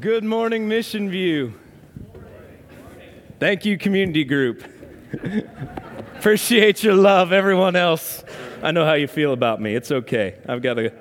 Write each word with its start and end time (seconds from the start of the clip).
Good 0.00 0.24
morning, 0.24 0.66
Mission 0.66 1.10
View. 1.10 1.54
Thank 3.38 3.64
you, 3.64 3.78
community 3.78 4.24
group. 4.24 4.64
Appreciate 6.16 6.82
your 6.82 6.94
love, 6.94 7.32
everyone 7.32 7.76
else. 7.76 8.24
I 8.64 8.72
know 8.72 8.84
how 8.84 8.94
you 8.94 9.06
feel 9.06 9.32
about 9.32 9.60
me. 9.60 9.76
It's 9.76 9.92
okay. 9.92 10.38
I've 10.48 10.60
got 10.60 10.78
a, 10.80 10.92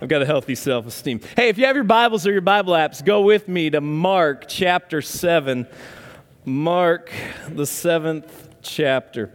I've 0.00 0.08
got 0.08 0.22
a 0.22 0.26
healthy 0.26 0.56
self 0.56 0.86
esteem. 0.86 1.20
Hey, 1.36 1.50
if 1.50 1.58
you 1.58 1.66
have 1.66 1.76
your 1.76 1.84
Bibles 1.84 2.26
or 2.26 2.32
your 2.32 2.40
Bible 2.40 2.72
apps, 2.72 3.04
go 3.04 3.20
with 3.20 3.46
me 3.46 3.70
to 3.70 3.80
Mark 3.80 4.46
chapter 4.48 5.00
7. 5.00 5.68
Mark, 6.44 7.12
the 7.48 7.66
seventh 7.66 8.48
chapter. 8.60 9.32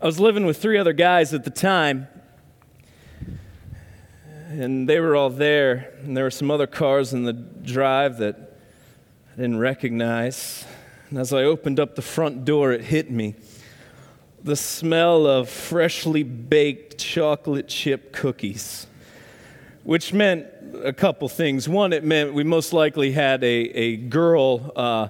I 0.00 0.06
was 0.06 0.18
living 0.18 0.46
with 0.46 0.56
three 0.62 0.78
other 0.78 0.94
guys 0.94 1.34
at 1.34 1.44
the 1.44 1.50
time, 1.50 2.08
and 4.48 4.88
they 4.88 4.98
were 4.98 5.14
all 5.14 5.28
there, 5.28 5.92
and 6.02 6.16
there 6.16 6.24
were 6.24 6.30
some 6.30 6.50
other 6.50 6.66
cars 6.66 7.12
in 7.12 7.24
the 7.24 7.34
drive 7.34 8.16
that 8.18 8.36
I 9.34 9.36
didn't 9.36 9.58
recognize. 9.58 10.64
And 11.10 11.18
as 11.18 11.34
I 11.34 11.44
opened 11.44 11.78
up 11.78 11.96
the 11.96 12.02
front 12.02 12.46
door, 12.46 12.72
it 12.72 12.80
hit 12.80 13.10
me. 13.10 13.34
The 14.42 14.56
smell 14.56 15.26
of 15.26 15.50
freshly 15.50 16.22
baked 16.22 16.96
chocolate 16.96 17.68
chip 17.68 18.12
cookies, 18.12 18.86
which 19.84 20.14
meant 20.14 20.46
a 20.82 20.94
couple 20.94 21.28
things. 21.28 21.68
One, 21.68 21.92
it 21.92 22.02
meant 22.02 22.32
we 22.32 22.44
most 22.44 22.72
likely 22.72 23.12
had 23.12 23.44
a, 23.44 23.46
a 23.46 23.96
girl 23.96 24.72
uh, 24.74 25.08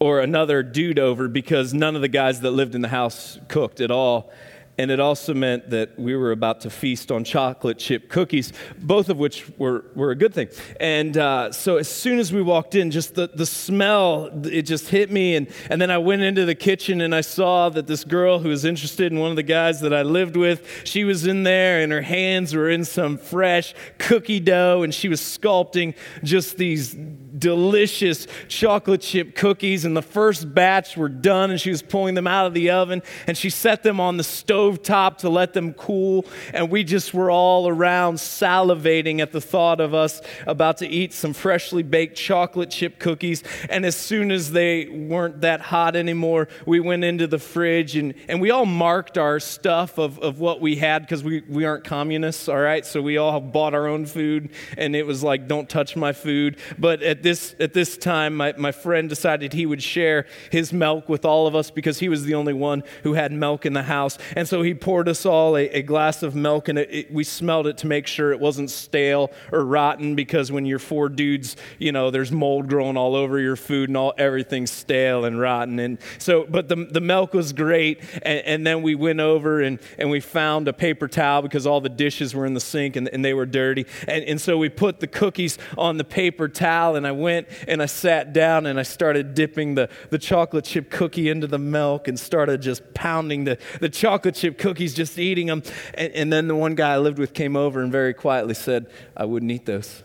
or 0.00 0.18
another 0.20 0.64
dude 0.64 0.98
over 0.98 1.28
because 1.28 1.72
none 1.72 1.94
of 1.94 2.02
the 2.02 2.08
guys 2.08 2.40
that 2.40 2.50
lived 2.50 2.74
in 2.74 2.80
the 2.80 2.88
house 2.88 3.38
cooked 3.46 3.80
at 3.80 3.92
all 3.92 4.32
and 4.80 4.90
it 4.90 4.98
also 4.98 5.34
meant 5.34 5.68
that 5.68 5.98
we 5.98 6.16
were 6.16 6.32
about 6.32 6.62
to 6.62 6.70
feast 6.70 7.12
on 7.12 7.22
chocolate 7.22 7.78
chip 7.78 8.08
cookies, 8.08 8.50
both 8.78 9.10
of 9.10 9.18
which 9.18 9.46
were, 9.58 9.84
were 9.94 10.10
a 10.10 10.16
good 10.16 10.32
thing. 10.32 10.48
And 10.80 11.18
uh, 11.18 11.52
so 11.52 11.76
as 11.76 11.86
soon 11.86 12.18
as 12.18 12.32
we 12.32 12.40
walked 12.40 12.74
in, 12.74 12.90
just 12.90 13.14
the, 13.14 13.28
the 13.34 13.44
smell, 13.44 14.30
it 14.46 14.62
just 14.62 14.88
hit 14.88 15.10
me. 15.10 15.36
And, 15.36 15.48
and 15.68 15.82
then 15.82 15.90
I 15.90 15.98
went 15.98 16.22
into 16.22 16.46
the 16.46 16.54
kitchen 16.54 17.02
and 17.02 17.14
I 17.14 17.20
saw 17.20 17.68
that 17.68 17.88
this 17.88 18.04
girl 18.04 18.38
who 18.38 18.48
was 18.48 18.64
interested 18.64 19.12
in 19.12 19.18
one 19.18 19.28
of 19.28 19.36
the 19.36 19.42
guys 19.42 19.82
that 19.82 19.92
I 19.92 20.00
lived 20.00 20.34
with, 20.34 20.66
she 20.84 21.04
was 21.04 21.26
in 21.26 21.42
there 21.42 21.82
and 21.82 21.92
her 21.92 22.00
hands 22.00 22.54
were 22.54 22.70
in 22.70 22.86
some 22.86 23.18
fresh 23.18 23.74
cookie 23.98 24.40
dough 24.40 24.82
and 24.82 24.94
she 24.94 25.10
was 25.10 25.20
sculpting 25.20 25.94
just 26.24 26.56
these 26.56 26.96
delicious 27.38 28.26
chocolate 28.48 29.02
chip 29.02 29.34
cookies. 29.34 29.84
And 29.84 29.94
the 29.94 30.00
first 30.00 30.54
batch 30.54 30.96
were 30.96 31.10
done 31.10 31.50
and 31.50 31.60
she 31.60 31.68
was 31.68 31.82
pulling 31.82 32.14
them 32.14 32.26
out 32.26 32.46
of 32.46 32.54
the 32.54 32.70
oven 32.70 33.02
and 33.26 33.36
she 33.36 33.50
set 33.50 33.82
them 33.82 34.00
on 34.00 34.16
the 34.16 34.24
stove 34.24 34.69
stovetop 34.70 35.18
to 35.18 35.28
let 35.28 35.52
them 35.52 35.72
cool. 35.74 36.26
And 36.52 36.70
we 36.70 36.84
just 36.84 37.14
were 37.14 37.30
all 37.30 37.68
around 37.68 38.16
salivating 38.16 39.20
at 39.20 39.32
the 39.32 39.40
thought 39.40 39.80
of 39.80 39.94
us 39.94 40.20
about 40.46 40.78
to 40.78 40.86
eat 40.86 41.12
some 41.12 41.32
freshly 41.32 41.82
baked 41.82 42.16
chocolate 42.16 42.70
chip 42.70 42.98
cookies. 42.98 43.42
And 43.68 43.84
as 43.84 43.96
soon 43.96 44.30
as 44.30 44.52
they 44.52 44.86
weren't 44.86 45.40
that 45.42 45.60
hot 45.60 45.96
anymore, 45.96 46.48
we 46.66 46.80
went 46.80 47.04
into 47.04 47.26
the 47.26 47.38
fridge 47.38 47.96
and, 47.96 48.14
and 48.28 48.40
we 48.40 48.50
all 48.50 48.66
marked 48.66 49.18
our 49.18 49.40
stuff 49.40 49.98
of, 49.98 50.18
of 50.20 50.40
what 50.40 50.60
we 50.60 50.76
had 50.76 51.02
because 51.02 51.22
we, 51.22 51.42
we 51.48 51.64
aren't 51.64 51.84
communists, 51.84 52.48
all 52.48 52.58
right? 52.58 52.84
So 52.84 53.02
we 53.02 53.16
all 53.16 53.40
bought 53.40 53.74
our 53.74 53.86
own 53.86 54.06
food 54.06 54.50
and 54.76 54.94
it 54.94 55.06
was 55.06 55.22
like, 55.22 55.48
don't 55.48 55.68
touch 55.68 55.96
my 55.96 56.12
food. 56.12 56.56
But 56.78 57.02
at 57.02 57.22
this, 57.22 57.54
at 57.60 57.74
this 57.74 57.96
time, 57.96 58.36
my, 58.36 58.54
my 58.56 58.72
friend 58.72 59.08
decided 59.08 59.52
he 59.52 59.66
would 59.66 59.82
share 59.82 60.26
his 60.50 60.72
milk 60.72 61.08
with 61.08 61.24
all 61.24 61.46
of 61.46 61.54
us 61.54 61.70
because 61.70 61.98
he 61.98 62.08
was 62.08 62.24
the 62.24 62.34
only 62.34 62.52
one 62.52 62.82
who 63.02 63.14
had 63.14 63.32
milk 63.32 63.66
in 63.66 63.72
the 63.72 63.82
house. 63.82 64.18
And 64.36 64.48
so 64.48 64.59
he 64.62 64.74
poured 64.74 65.08
us 65.08 65.26
all 65.26 65.56
a, 65.56 65.68
a 65.68 65.82
glass 65.82 66.22
of 66.22 66.34
milk, 66.34 66.68
and 66.68 66.78
it, 66.78 66.88
it, 66.90 67.12
we 67.12 67.24
smelled 67.24 67.66
it 67.66 67.78
to 67.78 67.86
make 67.86 68.06
sure 68.06 68.32
it 68.32 68.40
wasn't 68.40 68.70
stale 68.70 69.30
or 69.52 69.64
rotten. 69.64 70.14
Because 70.14 70.50
when 70.52 70.66
you're 70.66 70.78
four 70.78 71.08
dudes, 71.08 71.56
you 71.78 71.92
know 71.92 72.10
there's 72.10 72.32
mold 72.32 72.68
growing 72.68 72.96
all 72.96 73.14
over 73.14 73.38
your 73.38 73.56
food, 73.56 73.88
and 73.88 73.96
all 73.96 74.14
everything's 74.18 74.70
stale 74.70 75.24
and 75.24 75.40
rotten. 75.40 75.78
And 75.78 75.98
so, 76.18 76.46
but 76.48 76.68
the 76.68 76.76
the 76.76 77.00
milk 77.00 77.34
was 77.34 77.52
great. 77.52 78.00
And, 78.22 78.40
and 78.46 78.66
then 78.66 78.82
we 78.82 78.94
went 78.94 79.20
over 79.20 79.60
and 79.60 79.78
and 79.98 80.10
we 80.10 80.20
found 80.20 80.68
a 80.68 80.72
paper 80.72 81.08
towel 81.08 81.42
because 81.42 81.66
all 81.66 81.80
the 81.80 81.88
dishes 81.88 82.34
were 82.34 82.46
in 82.46 82.54
the 82.54 82.60
sink 82.60 82.96
and, 82.96 83.08
and 83.08 83.24
they 83.24 83.34
were 83.34 83.46
dirty. 83.46 83.86
And 84.06 84.24
and 84.24 84.40
so 84.40 84.58
we 84.58 84.68
put 84.68 85.00
the 85.00 85.06
cookies 85.06 85.58
on 85.76 85.96
the 85.96 86.04
paper 86.04 86.48
towel, 86.48 86.96
and 86.96 87.06
I 87.06 87.12
went 87.12 87.48
and 87.66 87.82
I 87.82 87.86
sat 87.86 88.32
down 88.32 88.66
and 88.66 88.78
I 88.78 88.82
started 88.82 89.34
dipping 89.34 89.74
the 89.74 89.88
the 90.10 90.18
chocolate 90.18 90.64
chip 90.64 90.90
cookie 90.90 91.28
into 91.28 91.46
the 91.46 91.58
milk 91.58 92.08
and 92.08 92.18
started 92.18 92.62
just 92.62 92.94
pounding 92.94 93.44
the 93.44 93.58
the 93.80 93.88
chocolate 93.88 94.34
chip 94.40 94.58
cookies, 94.58 94.94
just 94.94 95.18
eating 95.18 95.46
them. 95.46 95.62
And, 95.94 96.12
and 96.14 96.32
then 96.32 96.48
the 96.48 96.54
one 96.54 96.74
guy 96.74 96.94
I 96.94 96.98
lived 96.98 97.18
with 97.18 97.34
came 97.34 97.56
over 97.56 97.82
and 97.82 97.92
very 97.92 98.14
quietly 98.14 98.54
said, 98.54 98.90
I 99.16 99.24
wouldn't 99.24 99.50
eat 99.52 99.66
those. 99.66 100.02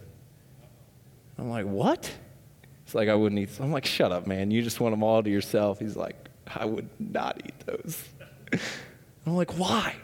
I'm 1.38 1.50
like, 1.50 1.66
what? 1.66 2.12
It's 2.86 2.96
like, 2.96 3.10
I 3.10 3.16
wouldn't 3.16 3.40
eat. 3.40 3.50
I'm 3.60 3.72
like, 3.72 3.86
shut 3.86 4.12
up, 4.12 4.28
man. 4.28 4.52
You 4.52 4.62
just 4.62 4.80
want 4.80 4.94
them 4.94 5.04
all 5.04 5.24
to 5.24 5.30
yourself. 5.30 5.80
He's 5.80 5.96
like, 5.96 6.16
I 6.48 6.66
would 6.66 6.90
not 7.00 7.42
eat 7.46 7.60
those. 7.66 8.04
I'm 9.26 9.36
like, 9.36 9.58
why? 9.58 9.96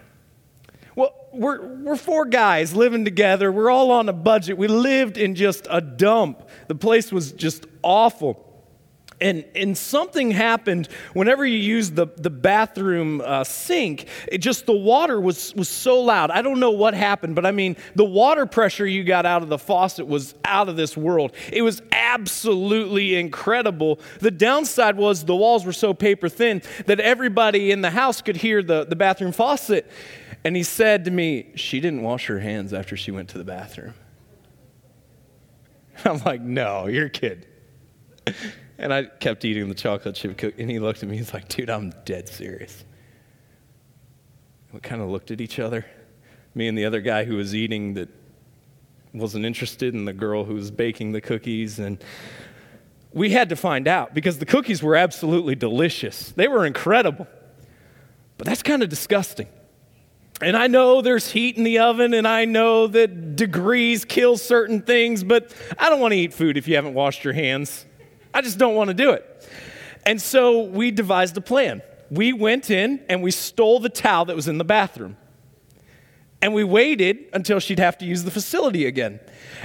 Well, 0.96 1.14
we're, 1.31 1.66
we're 1.78 1.96
four 1.96 2.25
guys 2.25 2.75
living 2.75 3.06
together. 3.06 3.52
We're 3.52 3.70
all 3.70 3.91
on 3.91 4.09
a 4.09 4.14
budget. 4.14 4.58
We 4.58 4.68
lived 4.68 5.18
in 5.18 5.36
just 5.36 5.68
a 5.70 5.80
dump. 5.80 6.47
The 6.68 6.75
place 6.75 7.12
was 7.12 7.31
just 7.31 7.66
awful 7.84 8.50
and, 9.22 9.46
and 9.56 9.78
something 9.78 10.32
happened 10.32 10.90
whenever 11.14 11.46
you 11.46 11.58
used 11.58 11.96
the, 11.96 12.08
the 12.18 12.30
bathroom 12.30 13.22
uh, 13.22 13.44
sink 13.44 14.08
it 14.28 14.40
just 14.40 14.66
the 14.66 14.74
water 14.74 15.22
was, 15.22 15.54
was 15.56 15.70
so 15.70 16.02
loud. 16.02 16.32
I 16.32 16.42
don't 16.42 16.59
know 16.59 16.72
what 16.72 16.94
happened 16.94 17.36
but 17.36 17.46
i 17.46 17.52
mean 17.52 17.78
the 17.96 18.06
water 18.06 18.46
pressure 18.46 18.86
you 18.86 19.04
got 19.04 19.26
out 19.26 19.44
of 19.44 19.50
the 19.50 19.58
faucet 19.58 20.08
was 20.08 20.34
out 20.46 20.70
of 20.70 20.76
this 20.76 20.98
world. 20.98 21.34
It 21.52 21.62
was 21.62 21.82
absolutely 21.92 23.16
incredible. 23.16 24.00
The 24.20 24.32
downside 24.32 24.98
was 24.98 25.26
the 25.26 25.36
walls 25.36 25.66
were 25.66 25.74
so 25.74 25.94
paper 25.94 26.30
thin 26.30 26.62
that 26.86 27.00
everybody 27.00 27.72
in 27.72 27.82
the 27.82 27.92
house 27.92 28.22
could 28.22 28.38
hear 28.38 28.64
the, 28.64 28.86
the 28.86 28.96
bathroom 28.96 29.32
faucet. 29.32 29.90
And 30.44 30.56
he 30.56 30.64
said 30.64 31.06
to 31.06 31.12
me 31.12 31.52
she 31.56 31.80
didn't 31.80 32.02
wash 32.02 32.26
her 32.28 32.40
hands 32.40 32.74
after 32.74 32.98
she 32.98 33.12
went 33.12 33.30
to 33.30 33.38
the 33.38 33.44
bathroom. 33.44 33.94
I'm 36.06 36.20
like 36.24 36.42
no 36.42 36.88
you're 36.88 37.09
kidding 37.09 37.46
and 38.81 38.92
I 38.92 39.03
kept 39.03 39.46
eating 39.46 39.69
the 39.69 39.75
chocolate 39.75 40.16
chip 40.16 40.36
cookie, 40.38 40.59
and 40.59 40.69
he 40.69 40.80
looked 40.80 41.03
at 41.03 41.08
me. 41.08 41.16
He's 41.16 41.34
like, 41.34 41.47
dude, 41.47 41.69
I'm 41.69 41.94
dead 42.03 42.28
serious. 42.28 42.84
We 44.74 44.80
kind 44.80 45.03
of 45.03 45.09
looked 45.09 45.30
at 45.30 45.40
each 45.40 45.59
other. 45.59 45.86
Me 46.56 46.68
and 46.68 46.75
the 46.75 46.86
other 46.86 47.00
guy 47.00 47.24
who 47.24 47.36
was 47.36 47.53
eating 47.53 47.94
that 47.94 48.09
wasn't 49.14 49.46
interested 49.46 49.94
in 49.94 50.06
the 50.06 50.14
girl 50.14 50.46
who 50.46 50.56
was 50.56 50.72
baking 50.72 51.12
the 51.12 51.22
cookies. 51.22 51.78
And 51.78 52.03
we 53.14 53.30
had 53.30 53.50
to 53.50 53.56
find 53.56 53.88
out 53.88 54.16
because 54.16 54.40
the 54.40 54.47
cookies 54.47 54.81
were 54.81 54.96
absolutely 54.96 55.53
delicious. 55.53 56.31
They 56.31 56.47
were 56.47 56.66
incredible. 56.66 57.28
But 58.40 58.47
that's 58.47 58.64
kind 58.64 58.81
of 58.81 58.90
disgusting. 58.90 59.47
And 60.41 60.58
I 60.58 60.66
know 60.66 61.03
there's 61.03 61.30
heat 61.30 61.56
in 61.56 61.64
the 61.64 61.78
oven, 61.78 62.16
and 62.16 62.28
I 62.28 62.46
know 62.46 62.88
that 62.88 63.36
degrees 63.36 64.06
kill 64.06 64.38
certain 64.38 64.81
things, 64.81 65.24
but 65.24 65.53
I 65.78 65.88
don't 65.91 66.00
want 66.00 66.14
to 66.14 66.18
eat 66.18 66.34
food 66.34 66.58
if 66.58 66.68
you 66.68 66.74
haven't 66.74 66.96
washed 66.96 67.24
your 67.24 67.34
hands. 67.34 67.86
I 68.34 68.42
just 68.42 68.58
don't 68.58 68.75
want 68.75 68.90
to 68.90 68.94
do 68.94 69.12
it. 69.12 69.50
And 70.06 70.22
so 70.22 70.64
we 70.64 70.92
devised 70.92 71.38
a 71.38 71.42
plan. 71.42 71.81
We 72.09 72.34
went 72.34 72.69
in 72.69 73.03
and 73.08 73.22
we 73.22 73.31
stole 73.31 73.80
the 73.80 73.90
towel 73.90 74.25
that 74.25 74.36
was 74.36 74.47
in 74.47 74.58
the 74.58 74.64
bathroom. 74.64 75.18
And 76.41 76.53
we 76.53 76.64
waited 76.64 77.30
until 77.34 77.59
she'd 77.59 77.80
have 77.80 77.97
to 78.00 78.06
use 78.06 78.24
the 78.24 78.31
facility 78.31 78.86
again. 78.86 79.20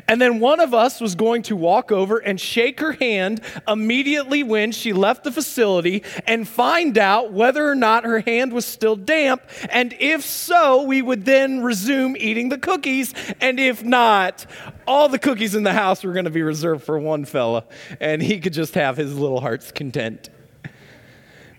And 0.09 0.21
then 0.21 0.41
one 0.41 0.61
of 0.61 0.75
us 0.75 1.01
was 1.01 1.15
going 1.15 1.43
to 1.43 1.57
walk 1.57 1.91
over 1.91 2.19
and 2.19 2.41
shake 2.41 2.81
her 2.81 2.93
hand 2.93 3.41
immediately 3.67 4.43
when 4.43 4.73
she 4.73 4.93
left 4.93 5.25
the 5.25 5.33
facility 5.33 6.03
and 6.27 6.47
find 6.47 6.99
out 6.99 7.33
whether 7.33 7.69
or 7.69 7.75
not 7.75 8.05
her 8.05 8.21
hand 8.21 8.53
was 8.53 8.67
still 8.67 8.97
damp. 8.97 9.43
And 9.71 9.95
if 9.99 10.25
so, 10.25 10.83
we 10.83 11.03
would 11.03 11.25
then 11.25 11.63
resume 11.63 12.17
eating 12.19 12.49
the 12.49 12.59
cookies. 12.59 13.15
And 13.41 13.59
if 13.59 13.83
not, 13.85 14.47
all 14.87 15.09
the 15.09 15.19
cookies 15.19 15.55
in 15.55 15.63
the 15.63 15.73
house 15.73 16.05
were 16.05 16.13
going 16.13 16.25
to 16.25 16.31
be 16.31 16.43
reserved 16.43 16.85
for 16.85 16.99
one 16.99 17.25
fella, 17.25 17.65
and 18.01 18.23
he 18.23 18.41
could 18.41 18.53
just 18.53 18.75
have 18.75 18.97
his 18.97 19.17
little 19.19 19.41
heart's 19.41 19.73
content. 19.73 20.31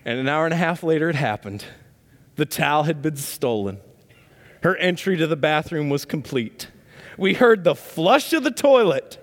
And 0.04 0.18
an 0.18 0.28
hour 0.28 0.44
and 0.44 0.54
a 0.54 0.56
half 0.56 0.82
later, 0.82 1.10
it 1.10 1.16
happened. 1.16 1.64
The 2.36 2.46
towel 2.46 2.84
had 2.84 3.02
been 3.02 3.16
stolen. 3.16 3.80
Her 4.62 4.76
entry 4.76 5.16
to 5.16 5.26
the 5.26 5.36
bathroom 5.36 5.90
was 5.90 6.04
complete. 6.04 6.68
We 7.18 7.34
heard 7.34 7.64
the 7.64 7.74
flush 7.74 8.32
of 8.32 8.44
the 8.44 8.50
toilet. 8.50 9.18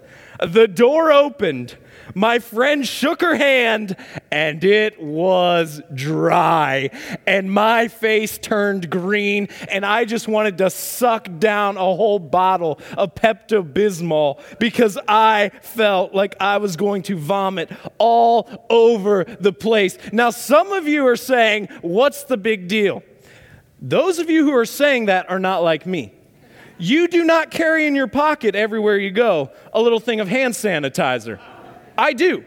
The 0.45 0.67
door 0.67 1.11
opened. 1.11 1.77
My 2.13 2.39
friend 2.39 2.85
shook 2.85 3.21
her 3.21 3.35
hand 3.35 3.95
and 4.31 4.63
it 4.63 5.01
was 5.01 5.81
dry. 5.93 6.91
And 7.25 7.51
my 7.51 7.87
face 7.87 8.37
turned 8.37 8.89
green 8.89 9.47
and 9.69 9.85
I 9.85 10.05
just 10.05 10.27
wanted 10.27 10.57
to 10.59 10.69
suck 10.69 11.27
down 11.39 11.77
a 11.77 11.79
whole 11.79 12.19
bottle 12.19 12.79
of 12.97 13.15
Pepto 13.15 13.63
Bismol 13.63 14.39
because 14.59 14.97
I 15.07 15.51
felt 15.61 16.13
like 16.13 16.35
I 16.39 16.57
was 16.57 16.75
going 16.75 17.03
to 17.03 17.17
vomit 17.17 17.71
all 17.97 18.65
over 18.69 19.23
the 19.23 19.53
place. 19.53 19.97
Now, 20.11 20.29
some 20.29 20.73
of 20.73 20.87
you 20.87 21.07
are 21.07 21.15
saying, 21.15 21.69
What's 21.81 22.25
the 22.25 22.37
big 22.37 22.67
deal? 22.67 23.03
Those 23.81 24.19
of 24.19 24.29
you 24.29 24.43
who 24.45 24.55
are 24.55 24.65
saying 24.65 25.05
that 25.05 25.29
are 25.29 25.39
not 25.39 25.63
like 25.63 25.85
me. 25.85 26.14
You 26.77 27.07
do 27.07 27.23
not 27.23 27.51
carry 27.51 27.87
in 27.87 27.95
your 27.95 28.07
pocket 28.07 28.55
everywhere 28.55 28.97
you 28.97 29.11
go 29.11 29.51
a 29.73 29.81
little 29.81 29.99
thing 29.99 30.19
of 30.19 30.27
hand 30.27 30.53
sanitizer. 30.53 31.39
I 31.97 32.13
do. 32.13 32.45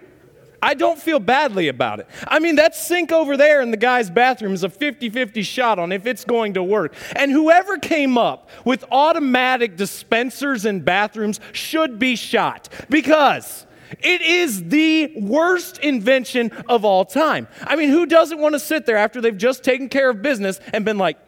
I 0.60 0.74
don't 0.74 0.98
feel 0.98 1.20
badly 1.20 1.68
about 1.68 2.00
it. 2.00 2.08
I 2.26 2.40
mean, 2.40 2.56
that 2.56 2.74
sink 2.74 3.12
over 3.12 3.36
there 3.36 3.60
in 3.60 3.70
the 3.70 3.76
guy's 3.76 4.10
bathroom 4.10 4.54
is 4.54 4.64
a 4.64 4.68
50 4.68 5.08
50 5.10 5.42
shot 5.42 5.78
on 5.78 5.92
if 5.92 6.06
it's 6.06 6.24
going 6.24 6.54
to 6.54 6.62
work. 6.62 6.94
And 7.14 7.30
whoever 7.30 7.78
came 7.78 8.18
up 8.18 8.48
with 8.64 8.84
automatic 8.90 9.76
dispensers 9.76 10.64
in 10.66 10.80
bathrooms 10.80 11.40
should 11.52 11.98
be 11.98 12.16
shot 12.16 12.68
because 12.90 13.66
it 14.00 14.20
is 14.20 14.64
the 14.64 15.12
worst 15.16 15.78
invention 15.78 16.50
of 16.68 16.84
all 16.84 17.04
time. 17.04 17.46
I 17.62 17.76
mean, 17.76 17.90
who 17.90 18.06
doesn't 18.06 18.38
want 18.38 18.54
to 18.54 18.60
sit 18.60 18.84
there 18.84 18.96
after 18.96 19.20
they've 19.20 19.36
just 19.36 19.62
taken 19.62 19.88
care 19.88 20.10
of 20.10 20.22
business 20.22 20.60
and 20.72 20.84
been 20.84 20.98
like, 20.98 21.18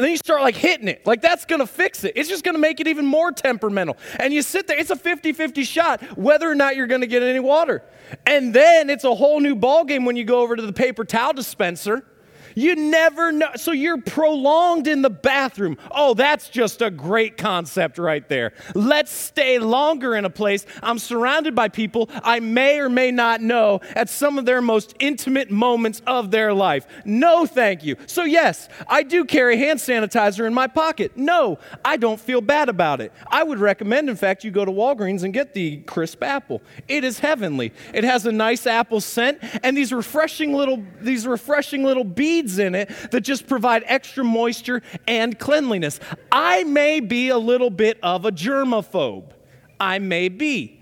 and 0.00 0.04
then 0.06 0.12
you 0.12 0.16
start 0.16 0.40
like 0.40 0.56
hitting 0.56 0.88
it. 0.88 1.06
Like 1.06 1.20
that's 1.20 1.44
gonna 1.44 1.66
fix 1.66 2.04
it. 2.04 2.14
It's 2.16 2.26
just 2.26 2.42
gonna 2.42 2.56
make 2.56 2.80
it 2.80 2.88
even 2.88 3.04
more 3.04 3.32
temperamental. 3.32 3.98
And 4.18 4.32
you 4.32 4.40
sit 4.40 4.66
there, 4.66 4.78
it's 4.78 4.88
a 4.88 4.96
50 4.96 5.34
50 5.34 5.62
shot 5.62 6.02
whether 6.16 6.50
or 6.50 6.54
not 6.54 6.74
you're 6.74 6.86
gonna 6.86 7.06
get 7.06 7.22
any 7.22 7.38
water. 7.38 7.82
And 8.24 8.54
then 8.54 8.88
it's 8.88 9.04
a 9.04 9.14
whole 9.14 9.40
new 9.40 9.54
ballgame 9.54 10.06
when 10.06 10.16
you 10.16 10.24
go 10.24 10.40
over 10.40 10.56
to 10.56 10.62
the 10.62 10.72
paper 10.72 11.04
towel 11.04 11.34
dispenser 11.34 12.06
you 12.54 12.74
never 12.74 13.32
know. 13.32 13.50
So 13.56 13.72
you're 13.72 14.00
prolonged 14.00 14.86
in 14.86 15.02
the 15.02 15.10
bathroom. 15.10 15.78
Oh, 15.90 16.14
that's 16.14 16.48
just 16.48 16.82
a 16.82 16.90
great 16.90 17.36
concept 17.36 17.98
right 17.98 18.26
there. 18.28 18.52
Let's 18.74 19.12
stay 19.12 19.58
longer 19.58 20.14
in 20.14 20.24
a 20.24 20.30
place. 20.30 20.66
I'm 20.82 20.98
surrounded 20.98 21.54
by 21.54 21.68
people 21.68 22.08
I 22.22 22.40
may 22.40 22.80
or 22.80 22.88
may 22.88 23.10
not 23.10 23.40
know 23.40 23.80
at 23.94 24.08
some 24.08 24.38
of 24.38 24.44
their 24.44 24.62
most 24.62 24.94
intimate 24.98 25.50
moments 25.50 26.02
of 26.06 26.30
their 26.30 26.52
life. 26.52 26.86
No, 27.04 27.46
thank 27.46 27.84
you. 27.84 27.96
So, 28.06 28.24
yes, 28.24 28.68
I 28.88 29.02
do 29.02 29.24
carry 29.24 29.56
hand 29.56 29.78
sanitizer 29.78 30.46
in 30.46 30.54
my 30.54 30.66
pocket. 30.66 31.16
No, 31.16 31.58
I 31.84 31.96
don't 31.96 32.20
feel 32.20 32.40
bad 32.40 32.68
about 32.68 33.00
it. 33.00 33.12
I 33.28 33.42
would 33.42 33.58
recommend, 33.58 34.08
in 34.08 34.16
fact, 34.16 34.44
you 34.44 34.50
go 34.50 34.64
to 34.64 34.72
Walgreens 34.72 35.22
and 35.22 35.32
get 35.32 35.54
the 35.54 35.78
crisp 35.78 36.22
apple. 36.22 36.62
It 36.88 37.04
is 37.04 37.18
heavenly. 37.18 37.72
It 37.92 38.04
has 38.04 38.26
a 38.26 38.32
nice 38.32 38.66
apple 38.66 39.00
scent 39.00 39.38
and 39.62 39.76
these 39.76 39.92
refreshing 39.92 40.54
little 40.54 40.82
these 41.00 41.26
refreshing 41.26 41.84
little 41.84 42.04
beads 42.04 42.39
seeds 42.40 42.58
in 42.58 42.74
it 42.74 42.90
that 43.10 43.20
just 43.20 43.46
provide 43.46 43.82
extra 43.86 44.24
moisture 44.24 44.82
and 45.06 45.38
cleanliness. 45.38 46.00
I 46.30 46.64
may 46.64 47.00
be 47.00 47.28
a 47.28 47.38
little 47.38 47.70
bit 47.70 47.98
of 48.02 48.24
a 48.24 48.32
germaphobe. 48.32 49.30
I 49.78 49.98
may 49.98 50.28
be. 50.28 50.78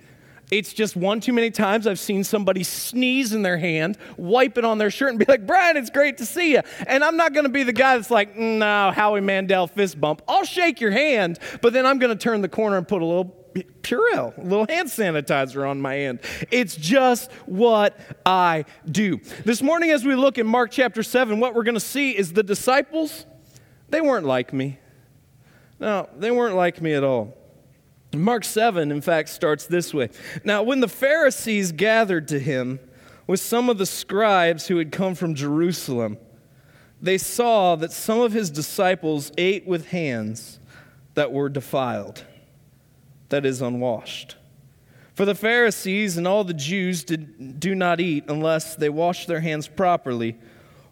It's 0.51 0.73
just 0.73 0.97
one 0.97 1.21
too 1.21 1.35
many 1.35 1.51
times 1.51 1.87
I've 1.87 1.99
seen 1.99 2.25
somebody 2.25 2.63
sneeze 2.63 3.35
in 3.35 3.43
their 3.43 3.59
hand, 3.59 3.99
wipe 4.17 4.57
it 4.57 4.65
on 4.65 4.79
their 4.79 4.91
shirt, 4.91 5.11
and 5.11 5.19
be 5.19 5.27
like, 5.29 5.47
Brian, 5.47 5.77
it's 5.77 5.91
great 5.91 6.17
to 6.19 6.27
see 6.27 6.53
you. 6.53 6.63
And 6.87 7.05
I'm 7.05 7.19
not 7.19 7.35
going 7.35 7.45
to 7.45 7.51
be 7.51 7.65
the 7.65 7.73
guy 7.73 7.97
that's 7.97 8.11
like, 8.11 8.35
mm, 8.35 8.59
no, 8.59 8.91
Howie 8.91 9.21
Mandel 9.21 9.67
fist 9.67 10.01
bump. 10.01 10.23
I'll 10.27 10.45
shake 10.47 10.81
your 10.81 10.91
hand, 10.91 11.39
but 11.61 11.75
then 11.75 11.85
I'm 11.85 11.99
going 11.99 12.17
to 12.17 12.23
turn 12.23 12.41
the 12.41 12.49
corner 12.49 12.79
and 12.79 12.89
put 12.89 13.03
a 13.03 13.05
little 13.05 13.38
Purell, 13.55 14.37
a 14.37 14.43
little 14.43 14.67
hand 14.67 14.89
sanitizer 14.89 15.69
on 15.69 15.81
my 15.81 15.95
hand. 15.95 16.21
It's 16.51 16.77
just 16.77 17.33
what 17.47 17.99
I 18.25 18.65
do. 18.91 19.21
This 19.45 19.63
morning, 19.63 19.91
as 19.91 20.05
we 20.05 20.15
look 20.15 20.39
in 20.39 20.47
Mark 20.47 20.71
chapter 20.71 21.03
7, 21.03 21.41
what 21.41 21.55
we're 21.55 21.63
going 21.63 21.75
to 21.75 21.81
see 21.81 22.17
is 22.17 22.33
the 22.33 22.43
disciples, 22.43 23.27
they 23.89 24.01
weren't 24.01 24.27
like 24.27 24.53
me. 24.53 24.79
No, 25.81 26.09
they 26.17 26.31
weren't 26.31 26.57
like 26.57 26.81
me 26.83 26.95
at 26.95 27.05
all. 27.05 27.37
Mark 28.15 28.45
7, 28.45 28.91
in 28.91 29.01
fact, 29.01 29.29
starts 29.29 29.67
this 29.67 29.93
way. 29.93 30.11
Now, 30.43 30.63
when 30.63 30.81
the 30.81 30.89
Pharisees 30.89 31.73
gathered 31.73 32.29
to 32.29 32.39
him 32.39 32.81
with 33.27 33.41
some 33.41 33.69
of 33.69 33.79
the 33.79 33.87
scribes 33.87 34.67
who 34.69 34.79
had 34.79 34.91
come 34.91 35.15
from 35.15 35.35
Jerusalem, 35.35 36.19
they 37.01 37.19
saw 37.19 37.77
that 37.77 37.93
some 37.93 38.21
of 38.21 38.33
his 38.33 38.51
disciples 38.51 39.31
ate 39.37 39.67
with 39.67 39.89
hands 39.89 40.59
that 41.15 41.33
were 41.33 41.49
defiled 41.49 42.25
that 43.29 43.47
is 43.47 43.61
unwashed. 43.61 44.37
For 45.15 45.25
the 45.25 45.35
Pharisees 45.35 46.17
and 46.17 46.29
all 46.29 46.45
the 46.45 46.55
Jews 46.55 47.05
did, 47.05 47.59
do 47.59 47.75
not 47.75 48.01
eat 48.01 48.25
unless 48.29 48.77
they 48.77 48.89
wash 48.89 49.27
their 49.27 49.41
hands 49.41 49.67
properly, 49.67 50.37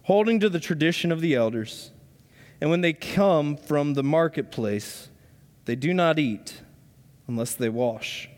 holding 0.02 0.40
to 0.40 0.48
the 0.48 0.60
tradition 0.60 1.12
of 1.12 1.20
the 1.20 1.34
elders. 1.34 1.92
And 2.60 2.70
when 2.70 2.80
they 2.80 2.92
come 2.92 3.56
from 3.56 3.94
the 3.94 4.02
marketplace, 4.02 5.10
they 5.66 5.76
do 5.76 5.92
not 5.92 6.18
eat 6.18 6.62
unless 7.28 7.54
they 7.54 7.68
wash. 7.68 8.28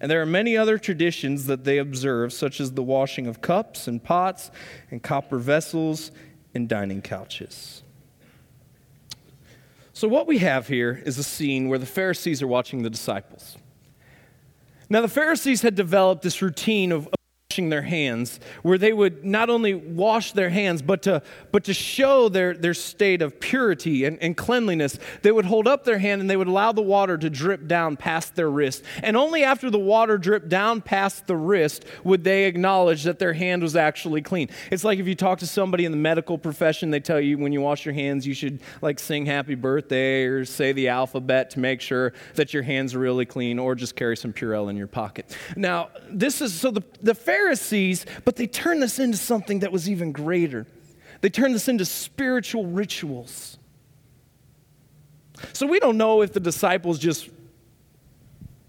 And 0.00 0.10
there 0.10 0.20
are 0.20 0.26
many 0.26 0.56
other 0.56 0.76
traditions 0.76 1.46
that 1.46 1.64
they 1.64 1.78
observe, 1.78 2.32
such 2.32 2.60
as 2.60 2.72
the 2.72 2.82
washing 2.82 3.26
of 3.26 3.40
cups 3.40 3.86
and 3.86 4.02
pots 4.02 4.50
and 4.90 5.02
copper 5.02 5.38
vessels 5.38 6.10
and 6.54 6.68
dining 6.68 7.00
couches. 7.00 7.83
So, 9.94 10.08
what 10.08 10.26
we 10.26 10.38
have 10.38 10.66
here 10.66 11.00
is 11.06 11.18
a 11.18 11.22
scene 11.22 11.68
where 11.68 11.78
the 11.78 11.86
Pharisees 11.86 12.42
are 12.42 12.48
watching 12.48 12.82
the 12.82 12.90
disciples. 12.90 13.56
Now, 14.90 15.00
the 15.00 15.08
Pharisees 15.08 15.62
had 15.62 15.76
developed 15.76 16.22
this 16.22 16.42
routine 16.42 16.90
of 16.90 17.08
washing 17.54 17.68
their 17.68 17.82
hands, 17.82 18.40
where 18.62 18.76
they 18.76 18.92
would 18.92 19.24
not 19.24 19.48
only 19.48 19.74
wash 19.74 20.32
their 20.32 20.50
hands, 20.50 20.82
but 20.82 21.02
to, 21.02 21.22
but 21.52 21.62
to 21.62 21.72
show 21.72 22.28
their, 22.28 22.52
their 22.52 22.74
state 22.74 23.22
of 23.22 23.38
purity 23.38 24.04
and, 24.04 24.18
and 24.20 24.36
cleanliness, 24.36 24.98
they 25.22 25.30
would 25.30 25.44
hold 25.44 25.68
up 25.68 25.84
their 25.84 25.98
hand 25.98 26.20
and 26.20 26.28
they 26.28 26.36
would 26.36 26.48
allow 26.48 26.72
the 26.72 26.82
water 26.82 27.16
to 27.16 27.30
drip 27.30 27.68
down 27.68 27.96
past 27.96 28.34
their 28.34 28.50
wrist. 28.50 28.82
And 29.04 29.16
only 29.16 29.44
after 29.44 29.70
the 29.70 29.78
water 29.78 30.18
dripped 30.18 30.48
down 30.48 30.82
past 30.82 31.28
the 31.28 31.36
wrist 31.36 31.84
would 32.02 32.24
they 32.24 32.46
acknowledge 32.46 33.04
that 33.04 33.20
their 33.20 33.34
hand 33.34 33.62
was 33.62 33.76
actually 33.76 34.20
clean. 34.20 34.48
It's 34.72 34.82
like 34.82 34.98
if 34.98 35.06
you 35.06 35.14
talk 35.14 35.38
to 35.38 35.46
somebody 35.46 35.84
in 35.84 35.92
the 35.92 35.98
medical 35.98 36.38
profession, 36.38 36.90
they 36.90 36.98
tell 36.98 37.20
you 37.20 37.38
when 37.38 37.52
you 37.52 37.60
wash 37.60 37.84
your 37.84 37.94
hands, 37.94 38.26
you 38.26 38.34
should 38.34 38.62
like 38.82 38.98
sing 38.98 39.26
happy 39.26 39.54
birthday 39.54 40.24
or 40.24 40.44
say 40.44 40.72
the 40.72 40.88
alphabet 40.88 41.50
to 41.50 41.60
make 41.60 41.80
sure 41.80 42.14
that 42.34 42.52
your 42.52 42.64
hands 42.64 42.96
are 42.96 42.98
really 42.98 43.26
clean 43.26 43.60
or 43.60 43.76
just 43.76 43.94
carry 43.94 44.16
some 44.16 44.32
Purell 44.32 44.68
in 44.70 44.76
your 44.76 44.88
pocket. 44.88 45.36
Now, 45.56 45.90
this 46.10 46.40
is 46.40 46.52
so 46.52 46.72
the, 46.72 46.82
the 47.00 47.14
Pharisees 47.14 47.43
Pharisees, 47.44 48.06
but 48.24 48.36
they 48.36 48.46
turned 48.46 48.82
this 48.82 48.98
into 48.98 49.18
something 49.18 49.58
that 49.60 49.70
was 49.70 49.88
even 49.88 50.12
greater. 50.12 50.66
They 51.20 51.28
turned 51.28 51.54
this 51.54 51.68
into 51.68 51.84
spiritual 51.84 52.64
rituals. 52.64 53.58
So 55.52 55.66
we 55.66 55.78
don't 55.78 55.98
know 55.98 56.22
if 56.22 56.32
the 56.32 56.40
disciples 56.40 56.98
just 56.98 57.28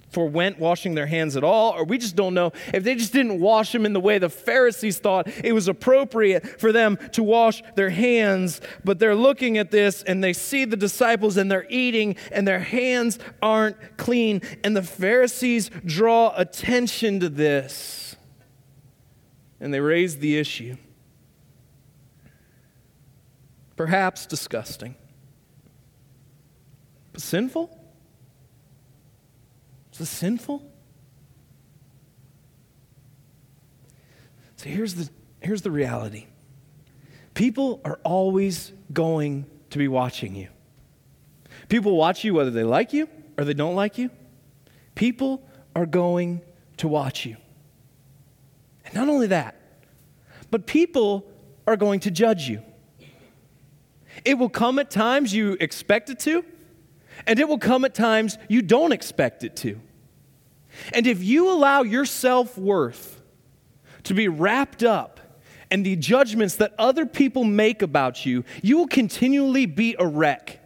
forwent 0.09 0.59
washing 0.59 0.93
their 0.93 1.05
hands 1.05 1.37
at 1.37 1.43
all, 1.43 1.71
or 1.71 1.85
we 1.85 1.97
just 1.97 2.17
don't 2.17 2.33
know 2.33 2.51
if 2.73 2.83
they 2.83 2.95
just 2.95 3.13
didn't 3.13 3.39
wash 3.39 3.71
them 3.71 3.85
in 3.85 3.93
the 3.93 3.99
way 3.99 4.17
the 4.17 4.29
Pharisees 4.29 4.99
thought 4.99 5.27
it 5.43 5.53
was 5.53 5.69
appropriate 5.69 6.59
for 6.59 6.73
them 6.73 6.97
to 7.13 7.23
wash 7.23 7.63
their 7.75 7.89
hands. 7.89 8.59
But 8.83 8.99
they're 8.99 9.15
looking 9.15 9.57
at 9.57 9.71
this 9.71 10.03
and 10.03 10.21
they 10.21 10.33
see 10.33 10.65
the 10.65 10.77
disciples 10.77 11.37
and 11.37 11.49
they're 11.49 11.67
eating 11.69 12.17
and 12.31 12.45
their 12.45 12.59
hands 12.59 13.19
aren't 13.41 13.97
clean. 13.97 14.41
And 14.65 14.75
the 14.75 14.83
Pharisees 14.83 15.69
draw 15.85 16.33
attention 16.35 17.21
to 17.21 17.29
this 17.29 18.04
and 19.59 19.73
they 19.73 19.79
raised 19.79 20.19
the 20.19 20.37
issue. 20.37 20.75
Perhaps 23.75 24.25
disgusting, 24.25 24.95
but 27.11 27.21
sinful? 27.21 27.77
Is 29.91 29.99
this 29.99 30.09
sinful? 30.09 30.63
So 34.57 34.69
here's 34.69 34.95
the, 34.95 35.09
here's 35.41 35.61
the 35.61 35.71
reality 35.71 36.27
people 37.33 37.81
are 37.83 37.99
always 38.03 38.71
going 38.93 39.45
to 39.69 39.77
be 39.77 39.87
watching 39.87 40.35
you. 40.35 40.47
People 41.69 41.97
watch 41.97 42.23
you 42.23 42.33
whether 42.33 42.51
they 42.51 42.63
like 42.63 42.93
you 42.93 43.09
or 43.37 43.43
they 43.43 43.53
don't 43.53 43.75
like 43.75 43.97
you. 43.97 44.09
People 44.95 45.47
are 45.75 45.85
going 45.85 46.41
to 46.77 46.87
watch 46.87 47.25
you. 47.25 47.37
Not 48.95 49.09
only 49.09 49.27
that, 49.27 49.55
but 50.49 50.65
people 50.65 51.29
are 51.67 51.75
going 51.75 51.99
to 52.01 52.11
judge 52.11 52.47
you. 52.47 52.63
It 54.23 54.37
will 54.37 54.49
come 54.49 54.79
at 54.79 54.89
times 54.89 55.33
you 55.33 55.57
expect 55.59 56.09
it 56.09 56.19
to, 56.19 56.45
and 57.27 57.37
it 57.37 57.47
will 57.47 57.57
come 57.57 57.83
at 57.83 57.93
times 57.93 58.37
you 58.47 58.61
don't 58.61 58.93
expect 58.93 59.43
it 59.43 59.55
to. 59.57 59.79
And 60.93 61.05
if 61.05 61.21
you 61.21 61.51
allow 61.51 61.83
your 61.83 62.05
self 62.05 62.57
worth 62.57 63.21
to 64.03 64.13
be 64.13 64.27
wrapped 64.27 64.83
up 64.83 65.19
in 65.69 65.83
the 65.83 65.95
judgments 65.95 66.55
that 66.55 66.73
other 66.79 67.05
people 67.05 67.43
make 67.43 67.81
about 67.81 68.25
you, 68.25 68.45
you 68.61 68.77
will 68.77 68.87
continually 68.87 69.65
be 69.65 69.95
a 69.99 70.07
wreck. 70.07 70.61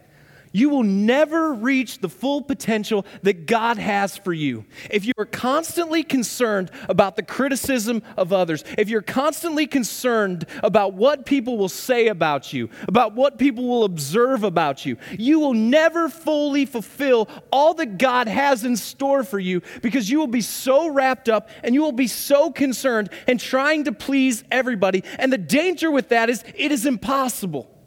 You 0.52 0.68
will 0.68 0.82
never 0.82 1.52
reach 1.52 1.98
the 1.98 2.08
full 2.08 2.42
potential 2.42 3.06
that 3.22 3.46
God 3.46 3.78
has 3.78 4.16
for 4.16 4.32
you. 4.32 4.64
If 4.90 5.04
you 5.04 5.12
are 5.18 5.26
constantly 5.26 6.02
concerned 6.02 6.70
about 6.88 7.16
the 7.16 7.22
criticism 7.22 8.02
of 8.16 8.32
others, 8.32 8.64
if 8.76 8.88
you're 8.88 9.02
constantly 9.02 9.66
concerned 9.66 10.46
about 10.62 10.94
what 10.94 11.26
people 11.26 11.56
will 11.56 11.68
say 11.68 12.08
about 12.08 12.52
you, 12.52 12.68
about 12.88 13.14
what 13.14 13.38
people 13.38 13.66
will 13.66 13.84
observe 13.84 14.42
about 14.42 14.84
you, 14.84 14.96
you 15.18 15.38
will 15.38 15.54
never 15.54 16.08
fully 16.08 16.66
fulfill 16.66 17.28
all 17.52 17.74
that 17.74 17.98
God 17.98 18.26
has 18.26 18.64
in 18.64 18.76
store 18.76 19.22
for 19.22 19.38
you 19.38 19.62
because 19.82 20.10
you 20.10 20.18
will 20.18 20.26
be 20.26 20.40
so 20.40 20.88
wrapped 20.88 21.28
up 21.28 21.48
and 21.62 21.74
you 21.74 21.82
will 21.82 21.92
be 21.92 22.08
so 22.08 22.50
concerned 22.50 23.10
and 23.28 23.38
trying 23.38 23.84
to 23.84 23.92
please 23.92 24.42
everybody. 24.50 25.04
And 25.18 25.32
the 25.32 25.38
danger 25.38 25.90
with 25.90 26.08
that 26.08 26.28
is 26.28 26.44
it 26.54 26.72
is 26.72 26.86
impossible. 26.86 27.79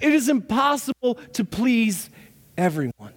It 0.00 0.12
is 0.12 0.28
impossible 0.28 1.16
to 1.34 1.44
please 1.44 2.10
everyone. 2.56 3.12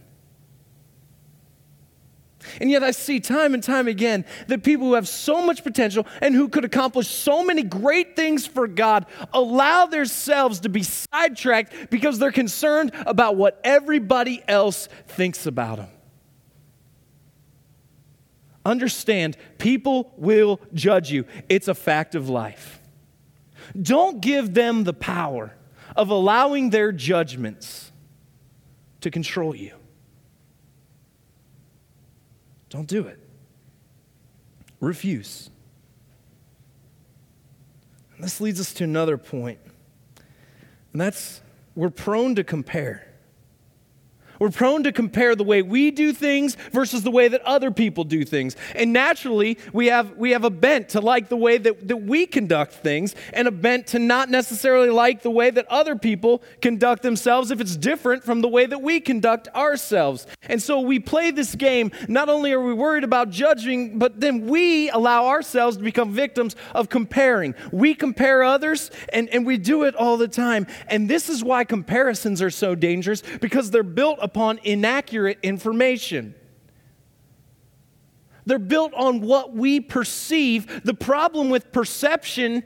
And 2.60 2.72
yet, 2.72 2.84
I 2.84 2.92
see 2.92 3.20
time 3.20 3.54
and 3.54 3.64
time 3.64 3.88
again 3.88 4.26
that 4.48 4.64
people 4.64 4.88
who 4.88 4.94
have 4.94 5.08
so 5.08 5.46
much 5.46 5.64
potential 5.64 6.08
and 6.22 6.34
who 6.34 6.50
could 6.50 6.66
accomplish 6.66 7.08
so 7.08 7.44
many 7.44 7.64
great 7.64 8.16
things 8.16 8.48
for 8.48 8.68
God 8.68 9.06
allow 9.34 9.86
themselves 9.86 10.62
to 10.62 10.70
be 10.70 10.84
sidetracked 10.84 11.92
because 11.92 12.18
they're 12.18 12.32
concerned 12.32 12.92
about 13.06 13.36
what 13.36 13.60
everybody 13.64 14.42
else 14.48 14.90
thinks 15.08 15.46
about 15.46 15.78
them. 15.78 15.90
Understand, 18.66 19.38
people 19.58 20.14
will 20.18 20.60
judge 20.74 21.12
you, 21.12 21.26
it's 21.48 21.68
a 21.68 21.76
fact 21.76 22.16
of 22.16 22.30
life. 22.30 22.80
Don't 23.80 24.22
give 24.22 24.54
them 24.54 24.84
the 24.84 24.94
power 24.94 25.56
of 26.00 26.10
allowing 26.12 26.70
their 26.70 26.94
judgments 26.94 27.92
to 29.02 29.12
control 29.12 29.54
you. 29.54 29.74
Don't 32.70 32.88
do 32.88 33.06
it. 33.06 33.20
Refuse. 34.80 35.50
And 38.16 38.24
this 38.24 38.40
leads 38.40 38.62
us 38.62 38.72
to 38.76 38.86
another 38.86 39.18
point, 39.18 39.60
and 40.94 41.02
that's 41.02 41.42
we're 41.76 41.90
prone 41.90 42.34
to 42.36 42.46
compare. 42.46 43.09
We're 44.40 44.50
prone 44.50 44.84
to 44.84 44.92
compare 44.92 45.36
the 45.36 45.44
way 45.44 45.62
we 45.62 45.92
do 45.92 46.14
things 46.14 46.56
versus 46.72 47.04
the 47.04 47.12
way 47.12 47.28
that 47.28 47.42
other 47.42 47.72
people 47.72 48.06
do 48.06 48.24
things. 48.24 48.56
And 48.74 48.94
naturally, 48.94 49.58
we 49.74 49.88
have, 49.88 50.18
we 50.18 50.32
have 50.32 50.46
a 50.46 50.50
bent 50.50 50.90
to 50.90 51.02
like 51.02 51.30
the 51.30 51.36
way 51.36 51.58
that, 51.58 51.88
that 51.88 51.98
we 51.98 52.26
conduct 52.26 52.74
things 52.74 53.16
and 53.34 53.48
a 53.48 53.52
bent 53.52 53.88
to 53.88 54.00
not 54.00 54.30
necessarily 54.30 54.90
like 54.90 55.22
the 55.22 55.30
way 55.30 55.50
that 55.50 55.68
other 55.68 55.96
people 55.96 56.42
conduct 56.62 57.04
themselves 57.04 57.52
if 57.52 57.60
it's 57.60 57.76
different 57.76 58.24
from 58.24 58.42
the 58.42 58.48
way 58.48 58.66
that 58.66 58.82
we 58.82 59.00
conduct 59.00 59.50
ourselves. 59.50 60.26
And 60.44 60.62
so 60.62 60.80
we 60.80 61.00
play 61.00 61.32
this 61.32 61.56
game. 61.56 61.92
Not 62.08 62.30
only 62.30 62.54
are 62.54 62.64
we 62.64 62.74
worried 62.74 63.04
about 63.04 63.30
judging, 63.30 64.00
but 64.00 64.20
then 64.20 64.48
we 64.48 64.90
allow 64.90 65.26
ourselves 65.28 65.78
to 65.78 65.84
become 65.84 66.14
victims 66.14 66.56
of 66.74 66.90
comparing. 66.90 67.56
We 67.72 67.94
compare 67.94 68.44
others, 68.44 68.92
and, 69.12 69.28
and 69.30 69.46
we 69.46 69.58
do 69.58 69.84
it 69.84 69.96
all 69.96 70.18
the 70.18 70.28
time. 70.28 70.68
And 70.88 71.10
this 71.10 71.30
is 71.30 71.44
why 71.44 71.64
comparisons 71.64 72.42
are 72.42 72.50
so 72.50 72.76
dangerous 72.76 73.22
because 73.42 73.72
they're 73.72 73.84
built 73.84 74.20
upon 74.30 74.60
inaccurate 74.64 75.40
information. 75.42 76.36
They're 78.46 78.60
built 78.60 78.94
on 78.94 79.22
what 79.22 79.56
we 79.56 79.80
perceive. 79.80 80.84
The 80.84 80.94
problem 80.94 81.50
with 81.50 81.72
perception 81.72 82.64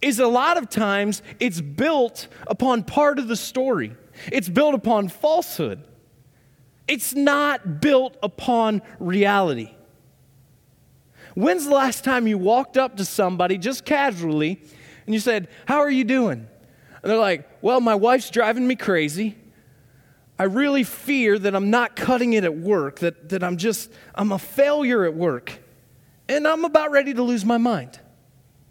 is 0.00 0.18
a 0.18 0.26
lot 0.26 0.56
of 0.56 0.70
times 0.70 1.22
it's 1.38 1.60
built 1.60 2.28
upon 2.46 2.84
part 2.84 3.18
of 3.18 3.28
the 3.28 3.36
story, 3.36 3.94
it's 4.30 4.48
built 4.48 4.74
upon 4.74 5.08
falsehood. 5.08 5.86
It's 6.88 7.14
not 7.14 7.80
built 7.80 8.16
upon 8.22 8.82
reality. 8.98 9.74
When's 11.34 11.64
the 11.64 11.74
last 11.74 12.04
time 12.04 12.26
you 12.26 12.36
walked 12.36 12.76
up 12.76 12.96
to 12.96 13.04
somebody 13.04 13.56
just 13.56 13.84
casually 13.84 14.60
and 15.06 15.14
you 15.14 15.20
said, 15.20 15.48
How 15.66 15.78
are 15.78 15.90
you 15.90 16.04
doing? 16.04 16.46
And 17.02 17.10
they're 17.10 17.18
like, 17.18 17.48
Well, 17.62 17.80
my 17.80 17.94
wife's 17.94 18.30
driving 18.30 18.66
me 18.66 18.76
crazy. 18.76 19.36
I 20.42 20.46
really 20.46 20.82
fear 20.82 21.38
that 21.38 21.54
I'm 21.54 21.70
not 21.70 21.94
cutting 21.94 22.32
it 22.32 22.42
at 22.42 22.56
work, 22.56 22.98
that, 22.98 23.28
that 23.28 23.44
I'm 23.44 23.58
just, 23.58 23.92
I'm 24.12 24.32
a 24.32 24.40
failure 24.40 25.04
at 25.04 25.14
work, 25.14 25.52
and 26.28 26.48
I'm 26.48 26.64
about 26.64 26.90
ready 26.90 27.14
to 27.14 27.22
lose 27.22 27.44
my 27.44 27.58
mind. 27.58 28.00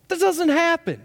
That 0.10 0.20
doesn't 0.20 0.50
happen. 0.50 1.02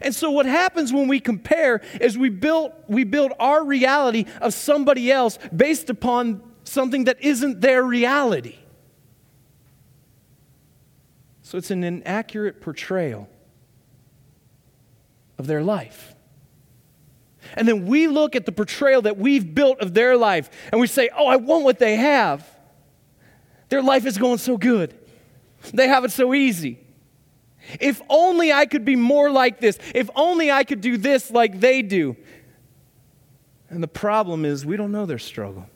And 0.00 0.14
so 0.14 0.30
what 0.30 0.46
happens 0.46 0.92
when 0.92 1.08
we 1.08 1.18
compare 1.18 1.82
is 2.00 2.16
we 2.16 2.28
build, 2.28 2.70
we 2.86 3.02
build 3.02 3.32
our 3.40 3.64
reality 3.64 4.26
of 4.40 4.54
somebody 4.54 5.10
else 5.10 5.36
based 5.56 5.90
upon 5.90 6.40
something 6.62 7.06
that 7.06 7.20
isn't 7.20 7.60
their 7.60 7.82
reality. 7.82 8.58
So 11.42 11.58
it's 11.58 11.72
an 11.72 11.82
inaccurate 11.82 12.60
portrayal 12.60 13.28
of 15.36 15.48
their 15.48 15.64
life. 15.64 16.14
And 17.56 17.66
then 17.66 17.86
we 17.86 18.06
look 18.06 18.36
at 18.36 18.46
the 18.46 18.52
portrayal 18.52 19.02
that 19.02 19.16
we've 19.16 19.54
built 19.54 19.80
of 19.80 19.94
their 19.94 20.16
life 20.16 20.50
and 20.72 20.80
we 20.80 20.86
say, 20.86 21.10
oh, 21.16 21.26
I 21.26 21.36
want 21.36 21.64
what 21.64 21.78
they 21.78 21.96
have. 21.96 22.48
Their 23.68 23.82
life 23.82 24.06
is 24.06 24.18
going 24.18 24.38
so 24.38 24.56
good, 24.56 24.94
they 25.72 25.88
have 25.88 26.04
it 26.04 26.10
so 26.10 26.34
easy. 26.34 26.78
If 27.78 28.00
only 28.08 28.52
I 28.52 28.66
could 28.66 28.84
be 28.84 28.96
more 28.96 29.30
like 29.30 29.60
this. 29.60 29.78
If 29.94 30.10
only 30.16 30.50
I 30.50 30.64
could 30.64 30.80
do 30.80 30.96
this 30.96 31.30
like 31.30 31.60
they 31.60 31.82
do. 31.82 32.16
And 33.68 33.82
the 33.82 33.88
problem 33.88 34.44
is, 34.44 34.66
we 34.66 34.76
don't 34.76 34.90
know 34.90 35.06
their 35.06 35.18
struggle. 35.18 35.66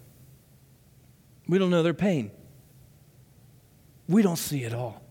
We 1.47 1.59
don't 1.59 1.71
know 1.71 1.83
their 1.83 1.95
pain. 1.95 2.33
We 4.09 4.23
don't 4.23 4.39
see 4.39 4.65
it 4.65 4.75
all. 4.75 5.04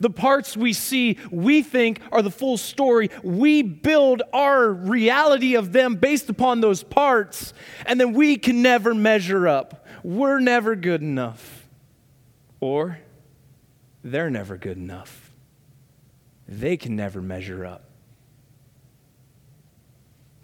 The 0.00 0.10
parts 0.10 0.56
we 0.56 0.72
see, 0.72 1.18
we 1.30 1.62
think 1.62 2.00
are 2.12 2.22
the 2.22 2.30
full 2.30 2.56
story. 2.56 3.10
We 3.22 3.62
build 3.62 4.22
our 4.32 4.70
reality 4.70 5.54
of 5.54 5.72
them 5.72 5.96
based 5.96 6.28
upon 6.28 6.60
those 6.60 6.82
parts, 6.82 7.52
and 7.86 8.00
then 8.00 8.12
we 8.12 8.36
can 8.36 8.62
never 8.62 8.94
measure 8.94 9.48
up. 9.48 9.86
We're 10.02 10.40
never 10.40 10.76
good 10.76 11.02
enough. 11.02 11.68
Or 12.60 12.98
they're 14.02 14.30
never 14.30 14.56
good 14.56 14.76
enough. 14.76 15.32
They 16.46 16.76
can 16.76 16.94
never 16.94 17.22
measure 17.22 17.64
up. 17.64 17.84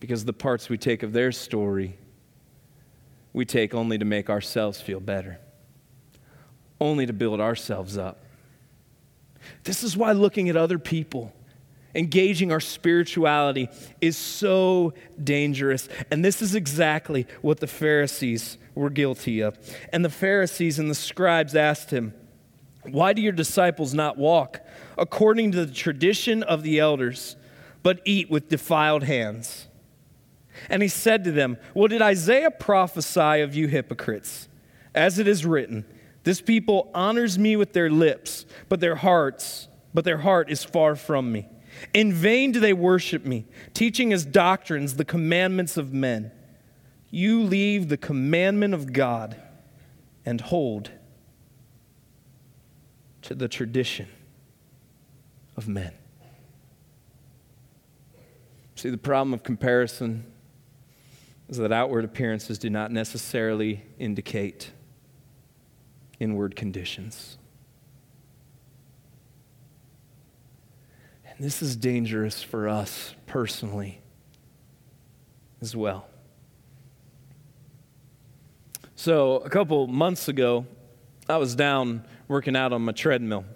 Because 0.00 0.24
the 0.24 0.32
parts 0.32 0.70
we 0.70 0.78
take 0.78 1.02
of 1.02 1.12
their 1.12 1.30
story, 1.30 1.98
we 3.34 3.44
take 3.44 3.74
only 3.74 3.98
to 3.98 4.04
make 4.04 4.30
ourselves 4.30 4.80
feel 4.80 4.98
better, 4.98 5.38
only 6.80 7.04
to 7.04 7.12
build 7.12 7.38
ourselves 7.38 7.98
up. 7.98 8.24
This 9.64 9.82
is 9.82 9.96
why 9.96 10.12
looking 10.12 10.48
at 10.48 10.56
other 10.56 10.78
people, 10.78 11.32
engaging 11.94 12.52
our 12.52 12.60
spirituality, 12.60 13.68
is 14.00 14.16
so 14.16 14.94
dangerous. 15.22 15.88
And 16.10 16.24
this 16.24 16.42
is 16.42 16.54
exactly 16.54 17.26
what 17.42 17.60
the 17.60 17.66
Pharisees 17.66 18.58
were 18.74 18.90
guilty 18.90 19.40
of. 19.40 19.58
And 19.92 20.04
the 20.04 20.10
Pharisees 20.10 20.78
and 20.78 20.90
the 20.90 20.94
scribes 20.94 21.54
asked 21.54 21.90
him, 21.90 22.14
Why 22.84 23.12
do 23.12 23.22
your 23.22 23.32
disciples 23.32 23.94
not 23.94 24.16
walk 24.16 24.60
according 24.96 25.52
to 25.52 25.66
the 25.66 25.72
tradition 25.72 26.42
of 26.42 26.62
the 26.62 26.78
elders, 26.78 27.36
but 27.82 28.00
eat 28.04 28.30
with 28.30 28.48
defiled 28.48 29.04
hands? 29.04 29.66
And 30.68 30.82
he 30.82 30.88
said 30.88 31.24
to 31.24 31.32
them, 31.32 31.56
Well, 31.74 31.88
did 31.88 32.02
Isaiah 32.02 32.50
prophesy 32.50 33.40
of 33.40 33.54
you 33.54 33.66
hypocrites? 33.68 34.48
As 34.94 35.18
it 35.18 35.28
is 35.28 35.46
written, 35.46 35.84
this 36.24 36.40
people 36.40 36.90
honors 36.94 37.38
me 37.38 37.56
with 37.56 37.72
their 37.72 37.90
lips, 37.90 38.44
but 38.68 38.80
their 38.80 38.96
hearts, 38.96 39.68
but 39.94 40.04
their 40.04 40.18
heart 40.18 40.50
is 40.50 40.62
far 40.62 40.94
from 40.96 41.32
me. 41.32 41.48
In 41.94 42.12
vain 42.12 42.52
do 42.52 42.60
they 42.60 42.72
worship 42.72 43.24
me, 43.24 43.46
teaching 43.74 44.12
as 44.12 44.24
doctrines 44.24 44.96
the 44.96 45.04
commandments 45.04 45.76
of 45.76 45.92
men. 45.92 46.30
You 47.10 47.42
leave 47.42 47.88
the 47.88 47.96
commandment 47.96 48.74
of 48.74 48.92
God 48.92 49.36
and 50.26 50.40
hold 50.40 50.90
to 53.22 53.34
the 53.34 53.48
tradition 53.48 54.08
of 55.56 55.68
men. 55.68 55.92
See, 58.74 58.90
the 58.90 58.98
problem 58.98 59.34
of 59.34 59.42
comparison 59.42 60.24
is 61.48 61.56
that 61.58 61.72
outward 61.72 62.04
appearances 62.04 62.58
do 62.58 62.70
not 62.70 62.90
necessarily 62.90 63.82
indicate 63.98 64.70
inward 66.20 66.54
conditions. 66.54 67.38
And 71.24 71.44
this 71.44 71.62
is 71.62 71.74
dangerous 71.74 72.42
for 72.42 72.68
us 72.68 73.14
personally 73.26 74.02
as 75.60 75.74
well. 75.74 76.06
So, 78.94 79.36
a 79.36 79.48
couple 79.48 79.86
months 79.86 80.28
ago, 80.28 80.66
I 81.26 81.38
was 81.38 81.54
down 81.54 82.04
working 82.28 82.54
out 82.54 82.72
on 82.74 82.82
my 82.82 82.92
treadmill. 82.92 83.46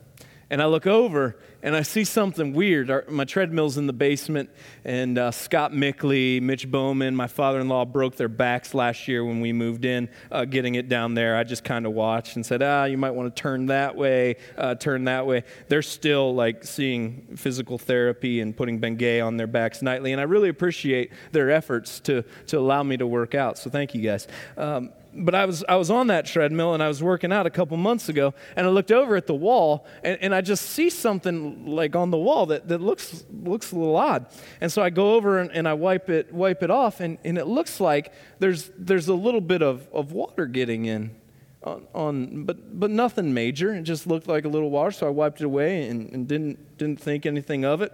And 0.51 0.61
I 0.61 0.67
look 0.67 0.87
over 0.87 1.37
and 1.63 1.75
I 1.75 1.81
see 1.83 2.05
something 2.05 2.53
weird. 2.53 2.91
Our, 2.91 3.05
my 3.09 3.25
treadmill's 3.25 3.79
in 3.79 3.87
the 3.87 3.95
basement, 3.95 4.51
and 4.85 5.17
uh, 5.17 5.31
Scott 5.31 5.73
Mickley, 5.73 6.39
Mitch 6.41 6.71
Bowman, 6.71 7.17
my 7.17 7.27
father 7.27 7.59
in 7.59 7.69
law 7.69 7.87
broke 7.87 8.17
their 8.17 8.29
backs 8.29 8.75
last 8.75 9.09
year 9.09 9.25
when 9.25 9.41
we 9.41 9.53
moved 9.55 9.87
in, 9.87 10.11
uh, 10.31 10.45
getting 10.45 10.75
it 10.75 10.91
down 10.91 11.15
there. 11.15 11.37
I 11.37 11.45
just 11.45 11.65
kind 11.65 11.87
of 11.87 11.93
watched 11.93 12.37
and 12.37 12.45
said, 12.45 12.63
ah, 12.63 12.85
you 12.85 12.99
might 12.99 13.13
want 13.13 13.35
to 13.35 13.43
turn 13.43 13.67
that 13.67 13.97
way, 13.97 14.37
uh, 14.59 14.75
turn 14.75 15.05
that 15.05 15.27
way. 15.27 15.45
They're 15.69 15.81
still 15.81 16.35
like 16.35 16.65
seeing 16.65 17.37
physical 17.37 17.79
therapy 17.79 18.41
and 18.41 18.55
putting 18.55 18.79
Bengay 18.79 19.25
on 19.25 19.39
their 19.39 19.47
backs 19.47 19.81
nightly, 19.81 20.13
and 20.13 20.21
I 20.21 20.25
really 20.25 20.51
appreciate 20.51 21.13
their 21.33 21.51
efforts 21.51 21.99
to, 22.01 22.25
to 22.49 22.59
allow 22.59 22.83
me 22.83 22.99
to 22.99 23.07
work 23.07 23.35
out. 23.35 23.57
So 23.57 23.71
thank 23.71 23.95
you 23.95 24.03
guys. 24.03 24.29
Um, 24.59 24.91
but 25.17 25.35
I 25.35 25.45
was, 25.47 25.65
I 25.69 25.77
was 25.77 25.91
on 25.91 26.09
that 26.09 26.27
treadmill 26.27 26.75
and 26.75 26.83
I 26.83 26.89
was 26.89 27.03
working 27.03 27.33
out 27.33 27.47
a 27.47 27.51
couple 27.51 27.77
months 27.77 28.09
ago, 28.09 28.35
and 28.57 28.67
I 28.67 28.71
looked 28.71 28.93
over 28.93 29.17
at 29.17 29.27
the 29.27 29.35
wall, 29.35 29.87
and, 30.03 30.19
and 30.21 30.35
I 30.35 30.41
just 30.41 30.67
see 30.71 30.91
something 30.91 31.67
like 31.67 31.97
on 31.97 32.11
the 32.11 32.19
wall 32.19 32.47
that, 32.47 32.69
that 32.69 32.81
looks, 32.81 33.25
looks 33.31 33.73
a 33.73 33.77
little 33.77 33.97
odd. 33.97 34.27
And 34.61 34.71
so 34.73 34.83
I 34.83 34.91
go 34.91 35.15
over 35.15 35.39
and, 35.39 35.51
and 35.53 35.69
I 35.69 35.75
wipe 35.75 36.11
it, 36.11 36.33
wipe 36.33 36.63
it 36.63 36.71
off, 36.71 37.01
and, 37.01 37.19
and 37.25 37.39
it 37.39 37.47
looks 37.47 37.81
like 37.81 38.13
there's, 38.39 38.71
there's 38.77 39.09
a 39.09 39.15
little 39.15 39.41
bit 39.41 39.63
of, 39.63 39.89
of 39.93 40.13
water 40.13 40.47
getting 40.47 40.85
in. 40.85 41.17
On, 41.63 41.87
on, 41.95 42.45
but 42.45 42.79
but 42.79 42.91
nothing 42.91 43.33
major. 43.33 43.75
It 43.75 43.85
just 43.85 44.07
looked 44.07 44.29
like 44.29 44.45
a 44.45 44.49
little 44.49 44.69
water, 44.69 44.91
so 44.91 45.07
I 45.07 45.11
wiped 45.11 45.41
it 45.41 45.45
away 45.45 45.89
and, 45.89 46.13
and 46.13 46.29
didn't 46.29 46.77
didn't 46.77 47.01
think 47.01 47.25
anything 47.25 47.65
of 47.65 47.81
it. 47.81 47.91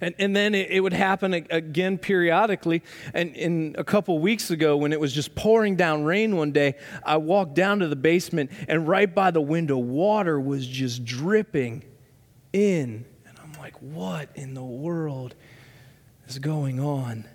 And, 0.00 0.14
and 0.18 0.34
then 0.34 0.54
it, 0.54 0.70
it 0.70 0.80
would 0.80 0.92
happen 0.92 1.34
again 1.34 1.98
periodically. 1.98 2.82
And, 3.12 3.34
in 3.36 3.74
a 3.78 3.84
couple 3.84 4.18
weeks 4.18 4.50
ago, 4.50 4.76
when 4.76 4.92
it 4.92 5.00
was 5.00 5.12
just 5.12 5.34
pouring 5.34 5.76
down 5.76 6.04
rain 6.04 6.36
one 6.36 6.52
day, 6.52 6.76
I 7.04 7.18
walked 7.18 7.54
down 7.54 7.80
to 7.80 7.88
the 7.88 7.96
basement, 7.96 8.50
and 8.68 8.88
right 8.88 9.12
by 9.12 9.30
the 9.30 9.40
window, 9.40 9.76
water 9.76 10.40
was 10.40 10.66
just 10.66 11.04
dripping 11.04 11.84
in. 12.52 13.04
And 13.26 13.38
I'm 13.42 13.52
like, 13.60 13.80
what 13.80 14.30
in 14.34 14.54
the 14.54 14.64
world 14.64 15.34
is 16.26 16.38
going 16.38 16.80
on? 16.80 17.26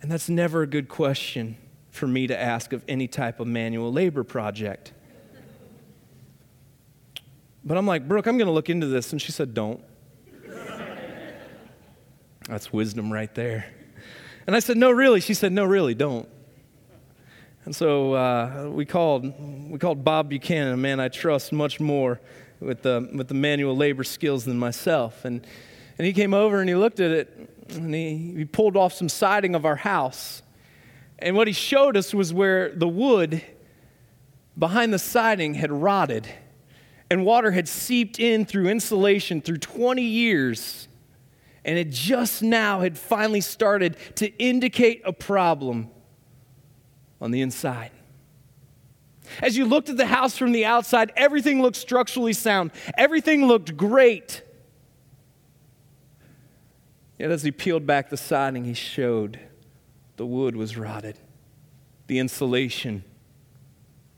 And 0.00 0.10
that's 0.10 0.28
never 0.28 0.62
a 0.62 0.66
good 0.66 0.88
question 0.88 1.56
for 1.90 2.06
me 2.06 2.26
to 2.26 2.38
ask 2.38 2.72
of 2.72 2.82
any 2.88 3.06
type 3.06 3.38
of 3.38 3.46
manual 3.46 3.92
labor 3.92 4.24
project. 4.24 4.92
But 7.64 7.78
I'm 7.78 7.86
like, 7.86 8.08
Brooke, 8.08 8.26
I'm 8.26 8.36
going 8.38 8.46
to 8.46 8.52
look 8.52 8.68
into 8.70 8.88
this. 8.88 9.12
And 9.12 9.22
she 9.22 9.30
said, 9.30 9.54
Don't. 9.54 9.82
That's 12.48 12.72
wisdom 12.72 13.12
right 13.12 13.32
there. 13.34 13.66
And 14.46 14.56
I 14.56 14.58
said, 14.58 14.76
No, 14.76 14.90
really. 14.90 15.20
She 15.20 15.34
said, 15.34 15.52
No, 15.52 15.64
really, 15.64 15.94
don't. 15.94 16.28
And 17.64 17.74
so 17.74 18.14
uh, 18.14 18.70
we, 18.72 18.84
called, 18.84 19.32
we 19.70 19.78
called 19.78 20.02
Bob 20.04 20.28
Buchanan, 20.28 20.72
a 20.72 20.76
man 20.76 20.98
I 20.98 21.08
trust 21.08 21.52
much 21.52 21.78
more 21.78 22.20
with 22.58 22.82
the, 22.82 23.08
with 23.14 23.28
the 23.28 23.34
manual 23.34 23.76
labor 23.76 24.02
skills 24.02 24.44
than 24.44 24.58
myself. 24.58 25.24
And, 25.24 25.46
and 25.96 26.06
he 26.06 26.12
came 26.12 26.34
over 26.34 26.60
and 26.60 26.68
he 26.68 26.74
looked 26.74 26.98
at 26.98 27.12
it 27.12 27.50
and 27.70 27.94
he, 27.94 28.34
he 28.36 28.44
pulled 28.44 28.76
off 28.76 28.92
some 28.92 29.08
siding 29.08 29.54
of 29.54 29.64
our 29.64 29.76
house. 29.76 30.42
And 31.20 31.36
what 31.36 31.46
he 31.46 31.52
showed 31.52 31.96
us 31.96 32.12
was 32.12 32.34
where 32.34 32.70
the 32.70 32.88
wood 32.88 33.42
behind 34.58 34.92
the 34.92 34.98
siding 34.98 35.54
had 35.54 35.70
rotted 35.70 36.28
and 37.10 37.24
water 37.24 37.52
had 37.52 37.68
seeped 37.68 38.18
in 38.18 38.44
through 38.44 38.68
insulation 38.68 39.40
through 39.40 39.58
20 39.58 40.02
years 40.02 40.88
and 41.64 41.78
it 41.78 41.90
just 41.90 42.42
now 42.42 42.80
had 42.80 42.98
finally 42.98 43.40
started 43.40 43.96
to 44.16 44.28
indicate 44.38 45.02
a 45.04 45.12
problem 45.12 45.90
on 47.20 47.30
the 47.30 47.40
inside. 47.40 47.90
As 49.40 49.56
you 49.56 49.64
looked 49.64 49.88
at 49.88 49.96
the 49.96 50.06
house 50.06 50.36
from 50.36 50.52
the 50.52 50.64
outside, 50.64 51.12
everything 51.16 51.62
looked 51.62 51.76
structurally 51.76 52.32
sound, 52.32 52.72
everything 52.98 53.46
looked 53.46 53.76
great. 53.76 54.42
Yet 57.18 57.30
as 57.30 57.44
he 57.44 57.52
peeled 57.52 57.86
back 57.86 58.10
the 58.10 58.16
siding, 58.16 58.64
he 58.64 58.74
showed 58.74 59.38
the 60.16 60.26
wood 60.26 60.56
was 60.56 60.76
rotted, 60.76 61.18
the 62.08 62.18
insulation 62.18 63.04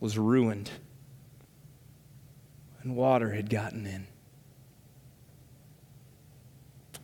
was 0.00 0.18
ruined, 0.18 0.70
and 2.82 2.96
water 2.96 3.32
had 3.32 3.50
gotten 3.50 3.86
in. 3.86 4.06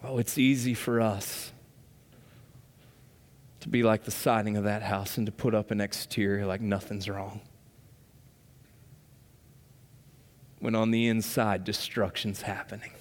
Oh, 0.02 0.18
it's 0.18 0.38
easy 0.38 0.74
for 0.74 1.00
us 1.00 1.52
to 3.60 3.68
be 3.68 3.82
like 3.82 4.04
the 4.04 4.10
siding 4.10 4.56
of 4.56 4.64
that 4.64 4.82
house 4.82 5.18
and 5.18 5.26
to 5.26 5.32
put 5.32 5.54
up 5.54 5.70
an 5.70 5.80
exterior 5.80 6.46
like 6.46 6.60
nothing's 6.60 7.08
wrong. 7.08 7.42
When 10.58 10.74
on 10.74 10.90
the 10.90 11.08
inside, 11.08 11.64
destruction's 11.64 12.42
happening. 12.42 12.92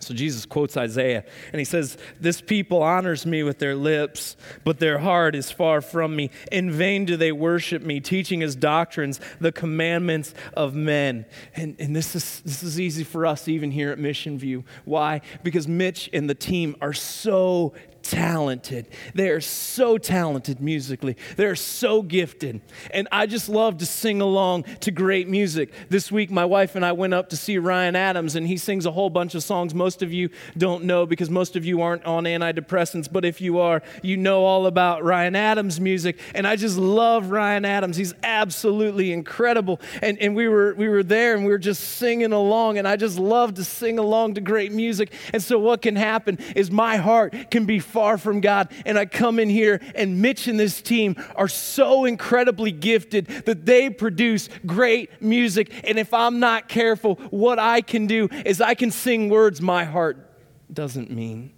So 0.00 0.14
Jesus 0.14 0.46
quotes 0.46 0.76
Isaiah 0.76 1.24
and 1.52 1.58
he 1.58 1.64
says, 1.64 1.96
This 2.18 2.40
people 2.40 2.82
honors 2.82 3.26
me 3.26 3.42
with 3.42 3.58
their 3.58 3.74
lips, 3.74 4.36
but 4.64 4.78
their 4.78 4.98
heart 4.98 5.34
is 5.34 5.50
far 5.50 5.80
from 5.80 6.16
me. 6.16 6.30
In 6.50 6.70
vain 6.70 7.04
do 7.04 7.16
they 7.16 7.32
worship 7.32 7.82
me, 7.82 8.00
teaching 8.00 8.42
as 8.42 8.56
doctrines 8.56 9.20
the 9.40 9.52
commandments 9.52 10.34
of 10.54 10.74
men. 10.74 11.26
And, 11.54 11.76
and 11.78 11.94
this, 11.94 12.16
is, 12.16 12.40
this 12.40 12.62
is 12.62 12.80
easy 12.80 13.04
for 13.04 13.26
us 13.26 13.46
even 13.48 13.70
here 13.70 13.90
at 13.90 13.98
Mission 13.98 14.38
View. 14.38 14.64
Why? 14.84 15.20
Because 15.42 15.68
Mitch 15.68 16.08
and 16.12 16.28
the 16.28 16.34
team 16.34 16.76
are 16.80 16.92
so 16.94 17.74
talented. 18.02 18.88
They 19.14 19.30
are 19.30 19.40
so 19.40 19.98
talented 19.98 20.60
musically. 20.60 21.16
They're 21.36 21.56
so 21.56 22.02
gifted. 22.02 22.60
And 22.92 23.08
I 23.12 23.26
just 23.26 23.48
love 23.48 23.78
to 23.78 23.86
sing 23.86 24.20
along 24.20 24.64
to 24.80 24.90
great 24.90 25.28
music. 25.28 25.72
This 25.88 26.10
week, 26.10 26.30
my 26.30 26.44
wife 26.44 26.76
and 26.76 26.84
I 26.84 26.92
went 26.92 27.14
up 27.14 27.30
to 27.30 27.36
see 27.36 27.58
Ryan 27.58 27.96
Adams, 27.96 28.36
and 28.36 28.46
he 28.46 28.56
sings 28.56 28.86
a 28.86 28.90
whole 28.90 29.10
bunch 29.10 29.34
of 29.34 29.42
songs 29.42 29.74
most 29.74 30.02
of 30.02 30.12
you 30.12 30.30
don't 30.56 30.84
know 30.84 31.06
because 31.06 31.30
most 31.30 31.56
of 31.56 31.64
you 31.64 31.82
aren't 31.82 32.04
on 32.04 32.24
antidepressants. 32.24 33.10
But 33.10 33.24
if 33.24 33.40
you 33.40 33.58
are, 33.58 33.82
you 34.02 34.16
know 34.16 34.44
all 34.44 34.66
about 34.66 35.04
Ryan 35.04 35.36
Adams 35.36 35.80
music. 35.80 36.18
And 36.34 36.46
I 36.46 36.56
just 36.56 36.78
love 36.78 37.30
Ryan 37.30 37.64
Adams. 37.64 37.96
He's 37.96 38.14
absolutely 38.22 39.12
incredible. 39.12 39.80
And, 40.02 40.18
and 40.18 40.34
we, 40.34 40.48
were, 40.48 40.74
we 40.74 40.88
were 40.88 41.02
there 41.02 41.34
and 41.34 41.44
we 41.44 41.50
were 41.50 41.58
just 41.58 41.82
singing 41.96 42.32
along, 42.32 42.78
and 42.78 42.86
I 42.86 42.96
just 42.96 43.18
love 43.18 43.54
to 43.54 43.64
sing 43.64 43.98
along 43.98 44.34
to 44.34 44.40
great 44.40 44.72
music. 44.72 45.12
And 45.32 45.42
so, 45.42 45.58
what 45.58 45.82
can 45.82 45.96
happen 45.96 46.38
is 46.56 46.70
my 46.70 46.96
heart 46.96 47.34
can 47.50 47.66
be 47.66 47.78
far 47.90 48.18
from 48.18 48.40
God. 48.40 48.72
And 48.86 48.98
I 48.98 49.06
come 49.06 49.38
in 49.38 49.50
here, 49.50 49.80
and 49.94 50.22
Mitch 50.22 50.46
and 50.46 50.58
this 50.58 50.80
team 50.80 51.16
are 51.36 51.48
so 51.48 52.04
incredibly 52.04 52.72
gifted 52.72 53.26
that 53.46 53.66
they 53.66 53.90
produce 53.90 54.48
great 54.64 55.20
music. 55.20 55.72
And 55.84 55.98
if 55.98 56.14
I'm 56.14 56.40
not 56.40 56.68
careful, 56.68 57.16
what 57.30 57.58
I 57.58 57.80
can 57.80 58.06
do 58.06 58.28
is 58.44 58.60
I 58.60 58.74
can 58.74 58.90
sing 58.90 59.28
words 59.28 59.60
my 59.60 59.84
heart 59.84 60.26
doesn't 60.72 61.10
mean. 61.10 61.52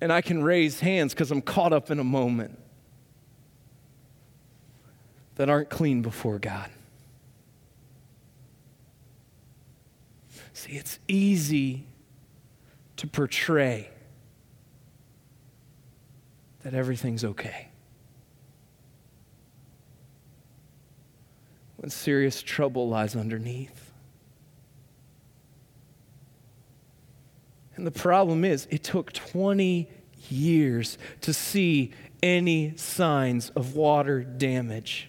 And 0.00 0.12
I 0.12 0.20
can 0.20 0.42
raise 0.42 0.80
hands 0.80 1.12
because 1.12 1.30
I'm 1.30 1.42
caught 1.42 1.72
up 1.72 1.90
in 1.90 1.98
a 1.98 2.04
moment 2.04 2.58
that 5.34 5.48
aren't 5.48 5.70
clean 5.70 6.02
before 6.02 6.38
God. 6.38 6.70
See, 10.52 10.72
it's 10.72 10.98
easy 11.06 11.86
to 12.98 13.06
portray 13.06 13.88
that 16.62 16.74
everything's 16.74 17.24
okay. 17.24 17.68
When 21.76 21.90
serious 21.90 22.42
trouble 22.42 22.88
lies 22.88 23.14
underneath. 23.14 23.92
And 27.76 27.86
the 27.86 27.92
problem 27.92 28.44
is, 28.44 28.66
it 28.68 28.82
took 28.82 29.12
20 29.12 29.88
years 30.28 30.98
to 31.20 31.32
see 31.32 31.92
any 32.20 32.76
signs 32.76 33.50
of 33.50 33.76
water 33.76 34.24
damage. 34.24 35.08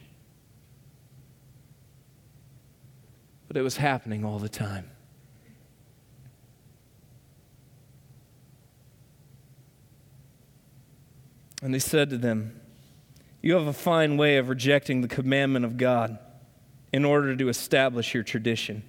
But 3.47 3.57
it 3.57 3.63
was 3.63 3.77
happening 3.77 4.23
all 4.23 4.37
the 4.37 4.47
time. 4.47 4.91
And 11.61 11.73
they 11.73 11.79
said 11.79 12.09
to 12.09 12.17
them, 12.17 12.59
You 13.41 13.55
have 13.55 13.67
a 13.67 13.73
fine 13.73 14.17
way 14.17 14.37
of 14.37 14.49
rejecting 14.49 15.01
the 15.01 15.07
commandment 15.07 15.65
of 15.65 15.77
God 15.77 16.17
in 16.91 17.05
order 17.05 17.35
to 17.35 17.49
establish 17.49 18.13
your 18.13 18.23
tradition. 18.23 18.83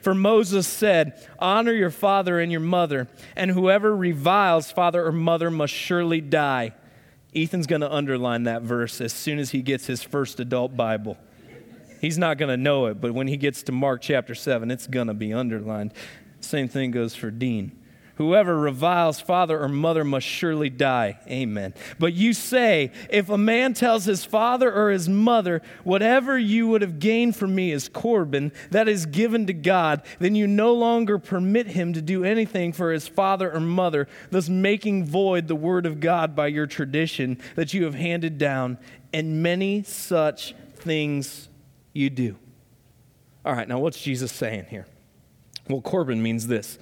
For 0.00 0.14
Moses 0.14 0.66
said, 0.66 1.28
Honor 1.38 1.72
your 1.72 1.90
father 1.90 2.40
and 2.40 2.50
your 2.50 2.60
mother, 2.60 3.08
and 3.36 3.50
whoever 3.50 3.94
reviles 3.94 4.72
father 4.72 5.04
or 5.04 5.12
mother 5.12 5.50
must 5.50 5.74
surely 5.74 6.20
die. 6.20 6.74
Ethan's 7.34 7.66
going 7.66 7.80
to 7.80 7.92
underline 7.92 8.44
that 8.44 8.62
verse 8.62 9.00
as 9.00 9.12
soon 9.12 9.38
as 9.38 9.50
he 9.50 9.60
gets 9.60 9.86
his 9.86 10.02
first 10.02 10.38
adult 10.38 10.76
Bible. 10.76 11.18
He's 12.00 12.18
not 12.18 12.38
going 12.38 12.50
to 12.50 12.56
know 12.56 12.86
it, 12.86 13.00
but 13.00 13.12
when 13.12 13.28
he 13.28 13.36
gets 13.36 13.62
to 13.64 13.72
Mark 13.72 14.02
chapter 14.02 14.34
7, 14.34 14.70
it's 14.70 14.86
going 14.86 15.08
to 15.08 15.14
be 15.14 15.32
underlined. 15.32 15.92
Same 16.40 16.68
thing 16.68 16.90
goes 16.90 17.14
for 17.14 17.30
Dean. 17.30 17.80
Whoever 18.16 18.56
reviles 18.56 19.20
father 19.20 19.60
or 19.60 19.68
mother 19.68 20.04
must 20.04 20.26
surely 20.26 20.70
die. 20.70 21.18
Amen. 21.28 21.74
But 21.98 22.12
you 22.12 22.32
say, 22.32 22.92
if 23.10 23.28
a 23.28 23.36
man 23.36 23.74
tells 23.74 24.04
his 24.04 24.24
father 24.24 24.72
or 24.72 24.90
his 24.90 25.08
mother, 25.08 25.62
whatever 25.82 26.38
you 26.38 26.68
would 26.68 26.82
have 26.82 27.00
gained 27.00 27.34
from 27.34 27.56
me 27.56 27.72
is 27.72 27.88
Corban, 27.88 28.52
that 28.70 28.88
is 28.88 29.06
given 29.06 29.48
to 29.48 29.52
God, 29.52 30.02
then 30.20 30.36
you 30.36 30.46
no 30.46 30.72
longer 30.72 31.18
permit 31.18 31.66
him 31.66 31.92
to 31.92 32.00
do 32.00 32.22
anything 32.22 32.72
for 32.72 32.92
his 32.92 33.08
father 33.08 33.52
or 33.52 33.58
mother, 33.58 34.06
thus 34.30 34.48
making 34.48 35.04
void 35.04 35.48
the 35.48 35.56
word 35.56 35.84
of 35.84 35.98
God 35.98 36.36
by 36.36 36.46
your 36.46 36.66
tradition 36.66 37.40
that 37.56 37.74
you 37.74 37.82
have 37.82 37.94
handed 37.94 38.38
down, 38.38 38.78
and 39.12 39.42
many 39.42 39.82
such 39.82 40.54
things 40.76 41.48
you 41.92 42.10
do. 42.10 42.36
All 43.44 43.54
right, 43.54 43.66
now 43.66 43.80
what's 43.80 44.00
Jesus 44.00 44.30
saying 44.30 44.66
here? 44.70 44.86
Well, 45.68 45.80
Corban 45.80 46.22
means 46.22 46.46
this 46.46 46.78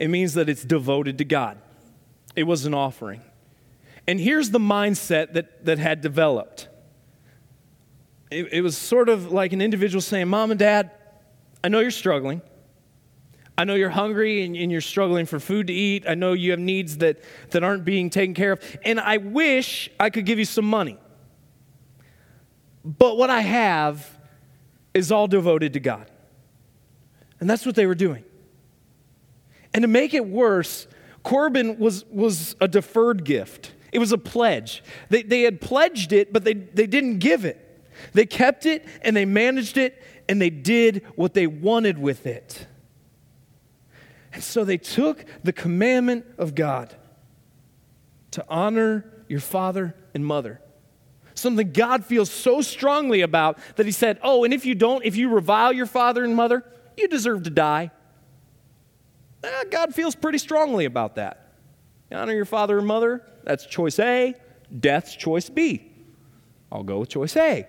it 0.00 0.08
means 0.08 0.34
that 0.34 0.48
it's 0.48 0.64
devoted 0.64 1.18
to 1.18 1.24
God, 1.24 1.58
it 2.34 2.44
was 2.44 2.64
an 2.64 2.74
offering. 2.74 3.20
And 4.08 4.18
here's 4.18 4.50
the 4.50 4.58
mindset 4.58 5.34
that, 5.34 5.66
that 5.66 5.78
had 5.78 6.00
developed 6.00 6.68
it, 8.30 8.52
it 8.52 8.60
was 8.62 8.76
sort 8.76 9.08
of 9.08 9.30
like 9.30 9.52
an 9.52 9.60
individual 9.60 10.00
saying, 10.00 10.28
Mom 10.28 10.50
and 10.50 10.58
Dad, 10.58 10.90
I 11.62 11.68
know 11.68 11.80
you're 11.80 11.90
struggling. 11.90 12.40
I 13.58 13.64
know 13.64 13.74
you're 13.74 13.90
hungry 13.90 14.42
and, 14.44 14.56
and, 14.56 14.72
you're 14.72 14.80
struggling 14.80 15.26
for 15.26 15.38
food 15.38 15.66
to 15.66 15.72
eat. 15.74 16.04
I 16.08 16.14
know 16.14 16.32
you 16.32 16.52
have 16.52 16.60
needs 16.60 16.98
that, 16.98 17.18
that 17.50 17.62
aren't 17.62 17.84
being 17.84 18.08
taken 18.08 18.34
care 18.34 18.52
of. 18.52 18.78
And 18.84 18.98
I 18.98 19.18
wish 19.18 19.90
I 20.00 20.08
could 20.08 20.24
give 20.24 20.38
you 20.38 20.46
some 20.46 20.64
money. 20.64 20.96
But 22.82 23.18
what 23.18 23.28
I 23.28 23.42
have 23.42 24.18
is 24.94 25.12
all 25.12 25.26
devoted 25.26 25.74
to 25.74 25.80
God. 25.80 26.10
And 27.38 27.50
that's 27.50 27.66
what 27.66 27.74
they 27.74 27.84
were 27.84 27.94
doing. 27.94 28.24
And 29.72 29.82
to 29.82 29.88
make 29.88 30.14
it 30.14 30.26
worse, 30.26 30.86
Corban 31.22 31.78
was, 31.78 32.04
was 32.06 32.56
a 32.60 32.68
deferred 32.68 33.24
gift. 33.24 33.72
It 33.92 33.98
was 33.98 34.12
a 34.12 34.18
pledge. 34.18 34.82
They, 35.08 35.22
they 35.22 35.42
had 35.42 35.60
pledged 35.60 36.12
it, 36.12 36.32
but 36.32 36.44
they, 36.44 36.54
they 36.54 36.86
didn't 36.86 37.18
give 37.18 37.44
it. 37.44 37.66
They 38.12 38.26
kept 38.26 38.66
it 38.66 38.86
and 39.02 39.16
they 39.16 39.24
managed 39.24 39.76
it 39.76 40.02
and 40.28 40.40
they 40.40 40.50
did 40.50 41.04
what 41.16 41.34
they 41.34 41.46
wanted 41.46 41.98
with 41.98 42.26
it. 42.26 42.66
And 44.32 44.42
so 44.42 44.64
they 44.64 44.78
took 44.78 45.24
the 45.42 45.52
commandment 45.52 46.24
of 46.38 46.54
God 46.54 46.94
to 48.30 48.44
honor 48.48 49.04
your 49.28 49.40
father 49.40 49.94
and 50.14 50.24
mother. 50.24 50.60
Something 51.34 51.72
God 51.72 52.04
feels 52.04 52.30
so 52.30 52.60
strongly 52.60 53.22
about 53.22 53.58
that 53.76 53.86
he 53.86 53.92
said, 53.92 54.20
Oh, 54.22 54.44
and 54.44 54.54
if 54.54 54.64
you 54.64 54.74
don't, 54.74 55.04
if 55.04 55.16
you 55.16 55.30
revile 55.30 55.72
your 55.72 55.86
father 55.86 56.24
and 56.24 56.36
mother, 56.36 56.64
you 56.96 57.08
deserve 57.08 57.42
to 57.44 57.50
die 57.50 57.90
eh, 59.44 59.64
God 59.70 59.94
feels 59.94 60.14
pretty 60.14 60.38
strongly 60.38 60.84
about 60.84 61.16
that. 61.16 61.54
honor 62.12 62.32
your 62.32 62.44
father 62.44 62.78
and 62.78 62.86
mother, 62.86 63.26
that's 63.44 63.66
choice 63.66 63.98
A. 63.98 64.34
Death's 64.78 65.16
choice 65.16 65.48
B. 65.50 65.90
I'll 66.70 66.82
go 66.82 66.98
with 67.00 67.08
choice 67.08 67.36
A. 67.36 67.66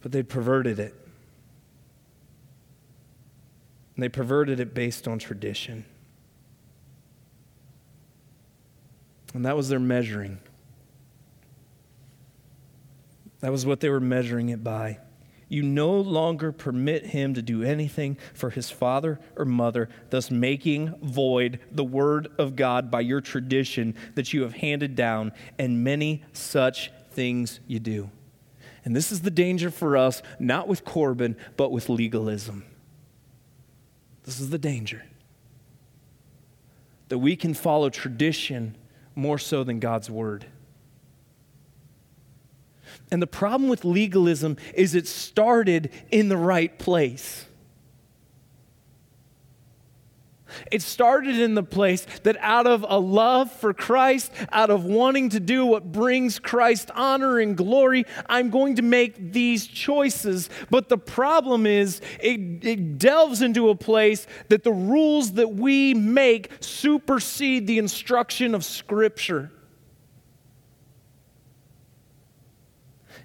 But 0.00 0.12
they 0.12 0.22
perverted 0.22 0.78
it. 0.78 0.94
And 3.96 4.02
they 4.02 4.08
perverted 4.08 4.60
it 4.60 4.74
based 4.74 5.08
on 5.08 5.18
tradition. 5.18 5.84
And 9.34 9.44
that 9.44 9.56
was 9.56 9.68
their 9.68 9.80
measuring. 9.80 10.38
That 13.40 13.52
was 13.52 13.66
what 13.66 13.80
they 13.80 13.88
were 13.88 14.00
measuring 14.00 14.48
it 14.48 14.62
by. 14.62 14.98
You 15.48 15.62
no 15.62 15.92
longer 15.92 16.52
permit 16.52 17.06
him 17.06 17.32
to 17.34 17.42
do 17.42 17.62
anything 17.62 18.18
for 18.34 18.50
his 18.50 18.70
father 18.70 19.18
or 19.34 19.46
mother, 19.46 19.88
thus 20.10 20.30
making 20.30 20.94
void 21.00 21.58
the 21.70 21.84
word 21.84 22.28
of 22.38 22.54
God 22.54 22.90
by 22.90 23.00
your 23.00 23.22
tradition 23.22 23.94
that 24.14 24.32
you 24.32 24.42
have 24.42 24.54
handed 24.54 24.94
down, 24.94 25.32
and 25.58 25.82
many 25.82 26.22
such 26.32 26.92
things 27.12 27.60
you 27.66 27.78
do. 27.78 28.10
And 28.84 28.94
this 28.94 29.10
is 29.10 29.22
the 29.22 29.30
danger 29.30 29.70
for 29.70 29.96
us, 29.96 30.22
not 30.38 30.68
with 30.68 30.84
Corban, 30.84 31.36
but 31.56 31.72
with 31.72 31.88
legalism. 31.88 32.64
This 34.24 34.40
is 34.40 34.50
the 34.50 34.58
danger. 34.58 35.04
That 37.08 37.18
we 37.18 37.36
can 37.36 37.54
follow 37.54 37.88
tradition 37.88 38.76
more 39.14 39.38
so 39.38 39.64
than 39.64 39.80
God's 39.80 40.10
word. 40.10 40.46
And 43.10 43.22
the 43.22 43.26
problem 43.26 43.70
with 43.70 43.84
legalism 43.84 44.56
is 44.74 44.94
it 44.94 45.06
started 45.06 45.90
in 46.10 46.28
the 46.28 46.36
right 46.36 46.78
place. 46.78 47.46
It 50.70 50.82
started 50.82 51.38
in 51.38 51.54
the 51.54 51.62
place 51.62 52.06
that 52.22 52.36
out 52.40 52.66
of 52.66 52.84
a 52.88 52.98
love 52.98 53.52
for 53.52 53.74
Christ, 53.74 54.32
out 54.52 54.70
of 54.70 54.84
wanting 54.84 55.30
to 55.30 55.40
do 55.40 55.66
what 55.66 55.92
brings 55.92 56.38
Christ 56.38 56.90
honor 56.94 57.38
and 57.38 57.56
glory, 57.56 58.04
I'm 58.26 58.50
going 58.50 58.76
to 58.76 58.82
make 58.82 59.32
these 59.32 59.66
choices. 59.66 60.48
But 60.70 60.88
the 60.88 60.98
problem 60.98 61.66
is, 61.66 62.00
it, 62.20 62.64
it 62.64 62.98
delves 62.98 63.42
into 63.42 63.68
a 63.68 63.74
place 63.74 64.26
that 64.48 64.64
the 64.64 64.72
rules 64.72 65.32
that 65.32 65.54
we 65.54 65.94
make 65.94 66.50
supersede 66.60 67.66
the 67.66 67.78
instruction 67.78 68.54
of 68.54 68.64
Scripture. 68.64 69.50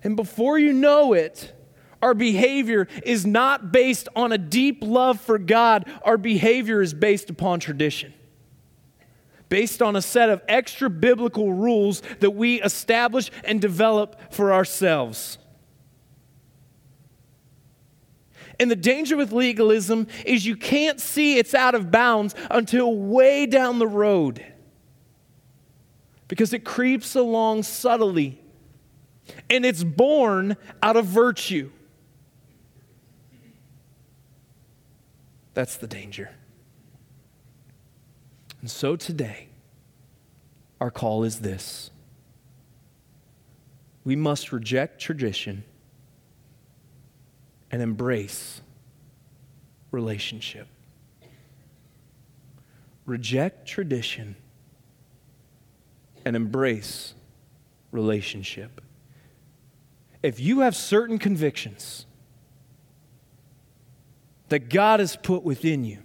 And 0.04 0.16
before 0.16 0.60
you 0.60 0.74
know 0.74 1.14
it, 1.14 1.54
our 2.02 2.14
behavior 2.14 2.90
is 3.04 3.26
not 3.26 3.72
based 3.72 4.10
on 4.16 4.34
a 4.34 4.38
deep 4.38 4.80
love 4.82 5.22
for 5.22 5.38
God. 5.38 5.90
Our 6.04 6.18
behavior 6.18 6.82
is 6.82 6.94
based 6.94 7.30
upon 7.30 7.62
tradition, 7.62 8.14
based 9.48 9.82
on 9.82 9.96
a 9.96 10.02
set 10.02 10.30
of 10.30 10.42
extra 10.50 10.90
biblical 10.90 11.54
rules 11.54 12.02
that 12.20 12.32
we 12.32 12.62
establish 12.62 13.32
and 13.46 13.62
develop 13.62 14.34
for 14.34 14.52
ourselves. 14.52 15.38
And 18.60 18.70
the 18.70 18.76
danger 18.76 19.16
with 19.16 19.32
legalism 19.32 20.08
is 20.26 20.46
you 20.46 20.58
can't 20.58 21.00
see 21.00 21.38
it's 21.38 21.54
out 21.54 21.74
of 21.74 21.90
bounds 21.90 22.36
until 22.52 22.96
way 22.96 23.46
down 23.46 23.80
the 23.80 23.88
road 23.88 24.46
because 26.28 26.54
it 26.54 26.66
creeps 26.66 27.16
along 27.16 27.64
subtly 27.64 28.43
and 29.50 29.66
it's 29.66 29.84
born 29.84 30.58
out 30.82 30.96
of 30.96 31.06
virtue. 31.06 31.72
That's 35.54 35.78
the 35.78 35.88
danger. 35.88 36.32
And 38.62 38.72
so 38.72 38.96
today, 38.96 39.50
our 40.80 40.90
call 40.90 41.24
is 41.24 41.40
this 41.40 41.92
we 44.04 44.16
must 44.16 44.52
reject 44.52 45.00
tradition 45.00 45.64
and 47.72 47.82
embrace 47.82 48.62
relationship. 49.92 50.68
Reject 53.06 53.68
tradition 53.68 54.36
and 56.26 56.36
embrace 56.36 57.14
relationship 57.92 58.82
if 60.24 60.40
you 60.40 60.62
have 60.62 60.76
certain 60.76 61.20
convictions 61.20 62.06
that 64.50 64.70
God 64.70 65.00
has 65.00 65.16
put 65.18 65.44
within 65.44 65.84
you, 65.84 66.00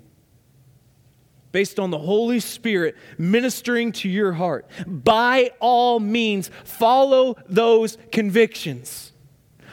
based 1.52 1.78
on 1.78 1.90
the 1.90 1.98
Holy 1.98 2.40
Spirit 2.40 2.96
ministering 3.16 3.92
to 3.92 4.08
your 4.08 4.32
heart, 4.32 4.68
by 4.86 5.50
all 5.60 6.00
means, 6.00 6.50
follow 6.64 7.36
those 7.48 7.96
convictions. 8.12 9.12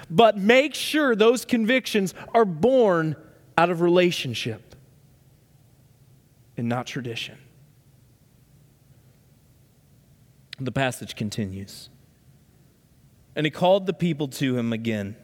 But 0.10 0.38
make 0.38 0.76
sure 0.76 1.16
those 1.16 1.46
convictions 1.46 2.14
are 2.34 2.46
born 2.46 3.16
out 3.58 3.70
of 3.70 3.82
relationship 3.82 4.76
and 6.56 6.70
not 6.70 6.86
tradition. 6.86 7.38
The 10.60 10.72
passage 10.72 11.16
continues. 11.16 11.90
And 13.36 13.46
he 13.46 13.52
called 13.52 13.86
the 13.86 13.94
people 13.94 14.28
to 14.30 14.58
him 14.58 14.72
again 14.72 15.16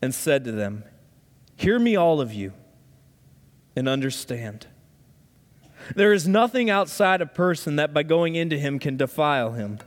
and 0.00 0.14
said 0.14 0.44
to 0.44 0.52
them, 0.52 0.84
Hear 1.56 1.78
me, 1.78 1.94
all 1.94 2.20
of 2.20 2.32
you, 2.32 2.52
and 3.76 3.88
understand. 3.88 4.66
There 5.94 6.12
is 6.12 6.26
nothing 6.26 6.70
outside 6.70 7.20
a 7.20 7.26
person 7.26 7.76
that 7.76 7.94
by 7.94 8.02
going 8.02 8.34
into 8.34 8.58
him 8.58 8.78
can 8.78 8.96
defile 8.96 9.52
him, 9.52 9.78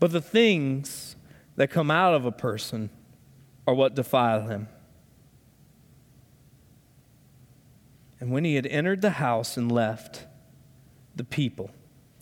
but 0.00 0.12
the 0.12 0.20
things 0.20 1.16
that 1.56 1.70
come 1.70 1.90
out 1.90 2.14
of 2.14 2.24
a 2.24 2.32
person 2.32 2.90
are 3.66 3.74
what 3.74 3.94
defile 3.94 4.48
him. 4.48 4.68
And 8.20 8.32
when 8.32 8.44
he 8.44 8.56
had 8.56 8.66
entered 8.66 9.02
the 9.02 9.10
house 9.10 9.56
and 9.56 9.70
left 9.70 10.26
the 11.14 11.24
people, 11.24 11.70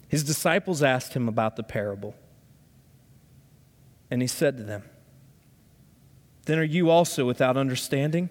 his 0.09 0.25
disciples 0.25 0.83
asked 0.83 1.14
him 1.14 1.29
about 1.29 1.57
the 1.57 1.62
parable. 1.62 2.14
And 4.11 4.23
he 4.23 4.29
said 4.29 4.57
to 4.59 4.62
them, 4.62 4.83
Then 6.45 6.59
are 6.59 6.64
you 6.64 6.90
also 6.90 7.27
without 7.27 7.57
understanding? 7.57 8.31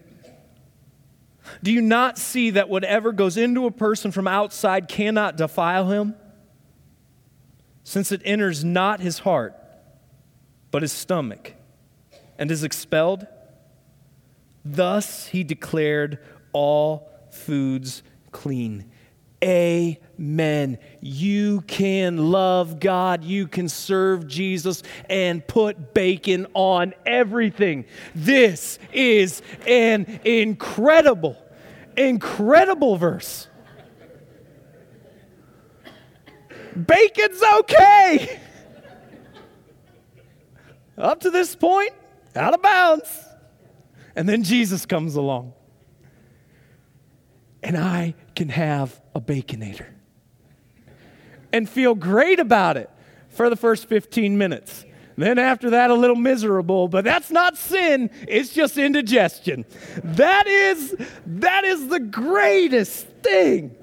Do 1.61 1.71
you 1.71 1.81
not 1.81 2.17
see 2.17 2.51
that 2.51 2.69
whatever 2.69 3.11
goes 3.11 3.37
into 3.37 3.65
a 3.65 3.71
person 3.71 4.11
from 4.11 4.27
outside 4.27 4.87
cannot 4.87 5.37
defile 5.37 5.89
him? 5.89 6.15
Since 7.83 8.11
it 8.11 8.21
enters 8.25 8.63
not 8.63 8.99
his 8.99 9.19
heart, 9.19 9.55
but 10.71 10.81
his 10.81 10.91
stomach, 10.91 11.53
and 12.37 12.49
is 12.49 12.63
expelled? 12.63 13.27
Thus 14.63 15.27
he 15.27 15.43
declared 15.43 16.17
all 16.51 17.09
foods 17.31 18.01
clean. 18.31 18.89
Amen. 19.43 20.79
You 21.01 21.61
can 21.61 22.31
love 22.31 22.79
God, 22.79 23.23
you 23.23 23.47
can 23.47 23.69
serve 23.69 24.27
Jesus, 24.27 24.81
and 25.09 25.45
put 25.45 25.93
bacon 25.93 26.47
on 26.53 26.93
everything. 27.05 27.85
This 28.15 28.79
is 28.93 29.41
an 29.67 30.19
incredible, 30.23 31.37
incredible 31.97 32.95
verse. 32.95 33.47
Bacon's 36.75 37.41
okay. 37.59 38.39
Up 40.97 41.21
to 41.21 41.29
this 41.29 41.55
point, 41.55 41.91
out 42.35 42.53
of 42.53 42.61
bounds. 42.61 43.25
And 44.15 44.27
then 44.27 44.43
Jesus 44.43 44.85
comes 44.85 45.15
along. 45.15 45.53
And 47.61 47.77
I 47.77 48.15
can 48.35 48.49
have 48.49 49.01
a 49.15 49.21
baconator 49.21 49.87
and 51.53 51.69
feel 51.69 51.95
great 51.95 52.39
about 52.39 52.75
it 52.75 52.89
for 53.29 53.49
the 53.49 53.55
first 53.55 53.87
15 53.87 54.37
minutes. 54.37 54.85
Then 55.17 55.39
after 55.39 55.69
that, 55.69 55.89
a 55.89 55.93
little 55.93 56.17
miserable, 56.17 56.89
but 56.89 57.05
that's 57.05 57.31
not 57.31 57.57
sin. 57.57 58.09
It's 58.27 58.53
just 58.53 58.77
indigestion. 58.77 59.63
That 60.03 60.45
is, 60.45 60.95
that 61.25 61.63
is 61.63 61.87
the 61.87 62.01
greatest 62.01 63.07
thing. 63.23 63.73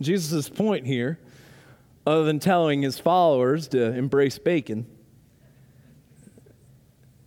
Jesus' 0.00 0.48
point 0.48 0.86
here, 0.86 1.18
other 2.06 2.24
than 2.24 2.38
telling 2.38 2.80
his 2.80 2.98
followers 2.98 3.68
to 3.68 3.92
embrace 3.92 4.38
bacon, 4.38 4.86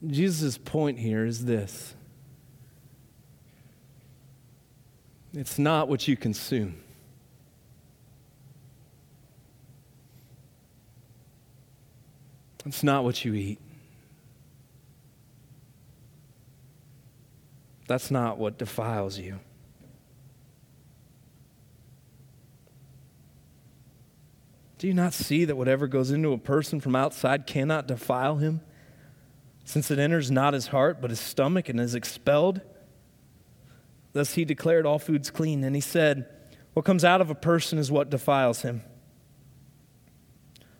Jesus' 0.08 0.58
point 0.58 0.98
here 0.98 1.26
is 1.26 1.46
this 1.46 1.94
it's 5.34 5.58
not 5.58 5.88
what 5.88 6.08
you 6.08 6.16
consume. 6.16 6.76
It's 12.66 12.84
not 12.84 13.04
what 13.04 13.26
you 13.26 13.34
eat. 13.34 13.60
That's 17.88 18.12
not 18.12 18.38
what 18.38 18.58
defiles 18.58 19.18
you. 19.18 19.40
Do 24.78 24.88
you 24.88 24.94
not 24.94 25.14
see 25.14 25.46
that 25.46 25.56
whatever 25.56 25.88
goes 25.88 26.12
into 26.12 26.34
a 26.34 26.38
person 26.38 26.80
from 26.80 26.96
outside 26.96 27.46
cannot 27.46 27.88
defile 27.88 28.38
him? 28.38 28.62
since 29.64 29.92
it 29.92 30.00
enters 30.00 30.32
not 30.32 30.54
his 30.54 30.68
heart, 30.68 31.02
but 31.02 31.10
his 31.10 31.20
stomach, 31.20 31.70
and 31.70 31.80
is 31.80 31.96
expelled. 31.96 32.62
Thus 34.14 34.34
he 34.34 34.46
declared 34.46 34.86
all 34.86 35.00
foods 35.00 35.30
clean. 35.30 35.64
And 35.64 35.76
he 35.76 35.82
said, 35.82 36.28
What 36.74 36.86
comes 36.86 37.04
out 37.04 37.22
of 37.22 37.30
a 37.30 37.36
person 37.36 37.78
is 37.80 37.92
what 37.92 38.10
defiles 38.10 38.62
him. 38.62 38.84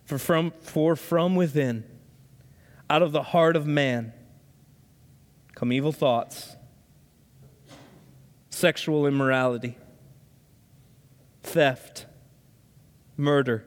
For 0.06 0.18
from, 0.18 0.52
for 0.60 0.96
from 0.96 1.36
within, 1.36 1.86
out 2.90 3.02
of 3.02 3.14
the 3.14 3.24
heart 3.24 3.56
of 3.56 3.66
man, 3.66 4.12
come 5.56 5.72
evil 5.72 5.94
thoughts, 5.94 6.58
sexual 8.50 9.08
immorality, 9.08 9.78
theft, 11.44 12.06
murder, 13.16 13.66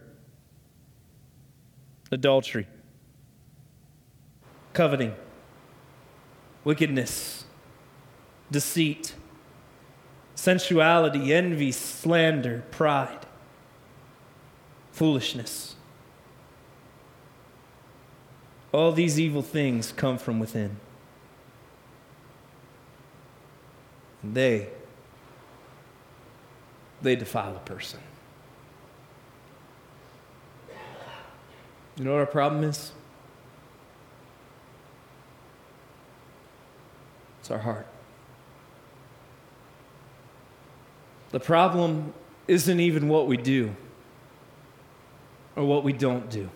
adultery 2.10 2.66
coveting, 4.74 5.14
wickedness, 6.64 7.44
deceit, 8.50 9.14
sensuality, 10.44 11.32
envy, 11.32 11.72
slander, 11.72 12.62
pride, 12.70 13.24
foolishness. 14.92 15.74
All 18.70 18.92
these 18.92 19.18
evil 19.18 19.40
things 19.40 19.90
come 19.90 20.18
from 20.18 20.38
within. 20.38 20.76
And 24.22 24.34
they 24.34 24.68
they 27.00 27.16
defile 27.16 27.56
a 27.56 27.60
person. 27.60 28.00
You 31.96 32.04
know 32.04 32.12
what 32.12 32.20
our 32.20 32.26
problem 32.26 32.64
is? 32.64 32.92
It's 37.40 37.50
our 37.50 37.58
heart. 37.58 37.86
The 41.34 41.40
problem 41.40 42.14
isn't 42.46 42.78
even 42.78 43.08
what 43.08 43.26
we 43.26 43.36
do 43.36 43.74
or 45.56 45.64
what 45.64 45.82
we 45.82 45.92
don't 45.92 46.30
do. 46.30 46.48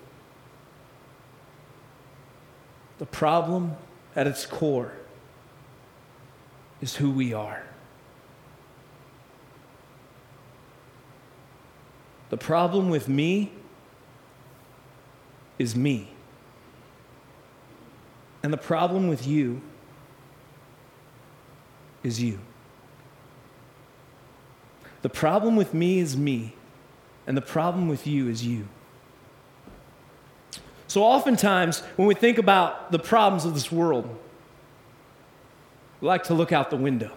The 2.99 3.07
problem 3.07 3.75
at 4.15 4.29
its 4.29 4.47
core 4.47 4.93
is 6.81 6.95
who 6.95 7.11
we 7.11 7.35
are. 7.35 7.65
The 12.31 12.37
problem 12.37 12.89
with 12.89 13.09
me 13.09 13.51
is 15.59 15.75
me. 15.75 16.13
And 18.45 18.53
the 18.53 18.57
problem 18.57 19.09
with 19.09 19.27
you 19.27 19.61
is 22.05 22.23
you. 22.23 22.39
The 25.03 25.09
problem 25.09 25.57
with 25.57 25.75
me 25.75 26.01
is 26.01 26.17
me, 26.17 26.55
and 27.27 27.37
the 27.37 27.43
problem 27.43 27.89
with 27.89 28.07
you 28.07 28.29
is 28.29 28.45
you. 28.45 28.69
So, 30.89 31.03
oftentimes, 31.03 31.81
when 31.97 32.09
we 32.09 32.15
think 32.15 32.39
about 32.39 32.91
the 32.91 32.99
problems 32.99 33.45
of 33.45 33.55
this 33.55 33.71
world, 33.71 34.09
we 36.01 36.09
like 36.09 36.25
to 36.25 36.35
look 36.35 36.51
out 36.51 36.71
the 36.71 36.77
window. 36.77 37.13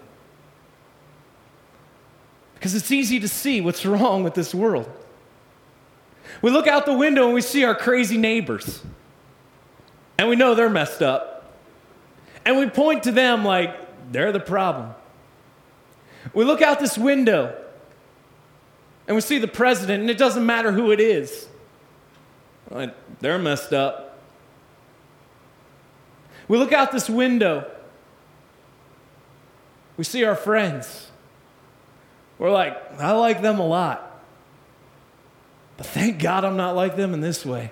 Because 2.54 2.74
it's 2.74 2.90
easy 2.90 3.18
to 3.20 3.28
see 3.28 3.60
what's 3.60 3.84
wrong 3.86 4.22
with 4.22 4.34
this 4.34 4.54
world. 4.54 4.90
We 6.40 6.50
look 6.50 6.66
out 6.66 6.86
the 6.86 6.96
window 6.96 7.24
and 7.24 7.34
we 7.34 7.40
see 7.40 7.64
our 7.64 7.74
crazy 7.74 8.16
neighbors, 8.16 8.82
and 10.18 10.28
we 10.28 10.36
know 10.36 10.54
they're 10.54 10.70
messed 10.70 11.02
up. 11.02 11.30
And 12.44 12.58
we 12.58 12.68
point 12.68 13.04
to 13.04 13.12
them 13.12 13.44
like, 13.44 13.76
they're 14.12 14.32
the 14.32 14.40
problem. 14.40 14.94
We 16.34 16.44
look 16.44 16.60
out 16.60 16.78
this 16.78 16.98
window 16.98 17.56
and 19.06 19.14
we 19.16 19.20
see 19.20 19.38
the 19.38 19.48
president, 19.48 20.00
and 20.00 20.10
it 20.10 20.18
doesn't 20.18 20.44
matter 20.44 20.72
who 20.72 20.90
it 20.90 21.00
is. 21.00 21.48
Like, 22.70 22.94
they're 23.20 23.38
messed 23.38 23.72
up. 23.72 24.18
We 26.48 26.58
look 26.58 26.72
out 26.72 26.92
this 26.92 27.08
window, 27.08 27.70
we 29.96 30.04
see 30.04 30.24
our 30.24 30.34
friends. 30.34 31.10
We're 32.38 32.50
like, 32.50 32.76
I 32.98 33.12
like 33.12 33.40
them 33.42 33.60
a 33.60 33.66
lot. 33.66 34.22
But 35.76 35.86
thank 35.86 36.20
God 36.20 36.44
I'm 36.44 36.56
not 36.56 36.74
like 36.74 36.96
them 36.96 37.14
in 37.14 37.20
this 37.20 37.46
way. 37.46 37.70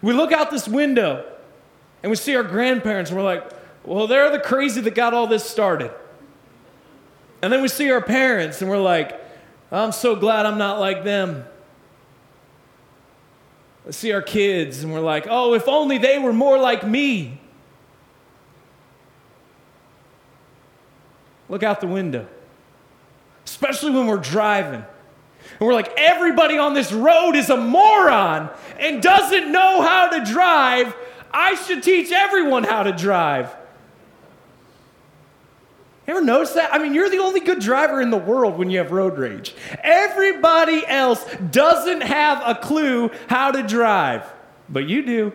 We 0.00 0.12
look 0.12 0.32
out 0.32 0.50
this 0.50 0.66
window 0.66 1.24
and 2.02 2.10
we 2.10 2.16
see 2.16 2.36
our 2.36 2.42
grandparents, 2.42 3.10
and 3.10 3.18
we're 3.18 3.24
like, 3.24 3.50
well, 3.84 4.06
they're 4.06 4.30
the 4.30 4.38
crazy 4.38 4.80
that 4.80 4.94
got 4.94 5.14
all 5.14 5.26
this 5.26 5.44
started. 5.44 5.90
And 7.44 7.52
then 7.52 7.60
we 7.60 7.68
see 7.68 7.90
our 7.90 8.00
parents 8.00 8.62
and 8.62 8.70
we're 8.70 8.78
like, 8.78 9.20
I'm 9.70 9.92
so 9.92 10.16
glad 10.16 10.46
I'm 10.46 10.56
not 10.56 10.80
like 10.80 11.04
them. 11.04 11.44
We 13.84 13.92
see 13.92 14.12
our 14.12 14.22
kids 14.22 14.82
and 14.82 14.90
we're 14.90 15.00
like, 15.00 15.26
oh, 15.28 15.52
if 15.52 15.68
only 15.68 15.98
they 15.98 16.18
were 16.18 16.32
more 16.32 16.56
like 16.56 16.86
me. 16.86 17.38
Look 21.50 21.62
out 21.62 21.82
the 21.82 21.86
window, 21.86 22.26
especially 23.44 23.90
when 23.90 24.06
we're 24.06 24.16
driving. 24.16 24.82
And 24.82 25.60
we're 25.60 25.74
like, 25.74 25.92
everybody 25.98 26.56
on 26.56 26.72
this 26.72 26.92
road 26.92 27.36
is 27.36 27.50
a 27.50 27.58
moron 27.58 28.48
and 28.80 29.02
doesn't 29.02 29.52
know 29.52 29.82
how 29.82 30.08
to 30.08 30.32
drive. 30.32 30.96
I 31.30 31.56
should 31.56 31.82
teach 31.82 32.10
everyone 32.10 32.64
how 32.64 32.84
to 32.84 32.92
drive. 32.92 33.54
You 36.06 36.14
ever 36.14 36.24
notice 36.24 36.52
that? 36.52 36.72
I 36.72 36.78
mean, 36.78 36.92
you're 36.92 37.08
the 37.08 37.18
only 37.18 37.40
good 37.40 37.60
driver 37.60 38.00
in 38.00 38.10
the 38.10 38.18
world 38.18 38.58
when 38.58 38.68
you 38.68 38.78
have 38.78 38.92
road 38.92 39.16
rage. 39.16 39.54
Everybody 39.82 40.86
else 40.86 41.24
doesn't 41.50 42.02
have 42.02 42.42
a 42.44 42.54
clue 42.54 43.10
how 43.28 43.50
to 43.52 43.62
drive, 43.62 44.24
but 44.68 44.86
you 44.86 45.04
do. 45.04 45.32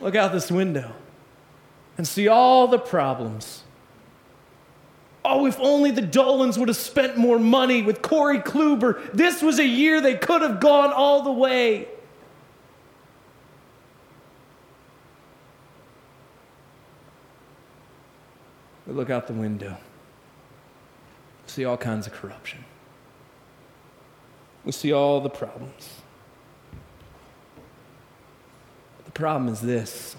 look 0.00 0.14
out 0.14 0.32
this 0.32 0.50
window 0.50 0.92
and 1.96 2.06
see 2.06 2.28
all 2.28 2.68
the 2.68 2.78
problems. 2.78 3.64
Oh, 5.24 5.46
if 5.46 5.58
only 5.60 5.90
the 5.90 6.02
Dolans 6.02 6.58
would 6.58 6.68
have 6.68 6.76
spent 6.76 7.18
more 7.18 7.38
money 7.38 7.82
with 7.82 8.00
Corey 8.00 8.38
Kluber. 8.38 9.12
This 9.12 9.42
was 9.42 9.58
a 9.58 9.66
year 9.66 10.00
they 10.00 10.16
could 10.16 10.42
have 10.42 10.60
gone 10.60 10.92
all 10.92 11.22
the 11.22 11.32
way. 11.32 11.88
We 18.88 18.94
look 18.94 19.10
out 19.10 19.26
the 19.26 19.34
window, 19.34 19.76
see 21.46 21.66
all 21.66 21.76
kinds 21.76 22.06
of 22.06 22.14
corruption. 22.14 22.64
We 24.64 24.72
see 24.72 24.92
all 24.92 25.20
the 25.20 25.28
problems. 25.28 25.90
The 29.04 29.10
problem 29.10 29.52
is 29.52 29.60
this 29.60 30.16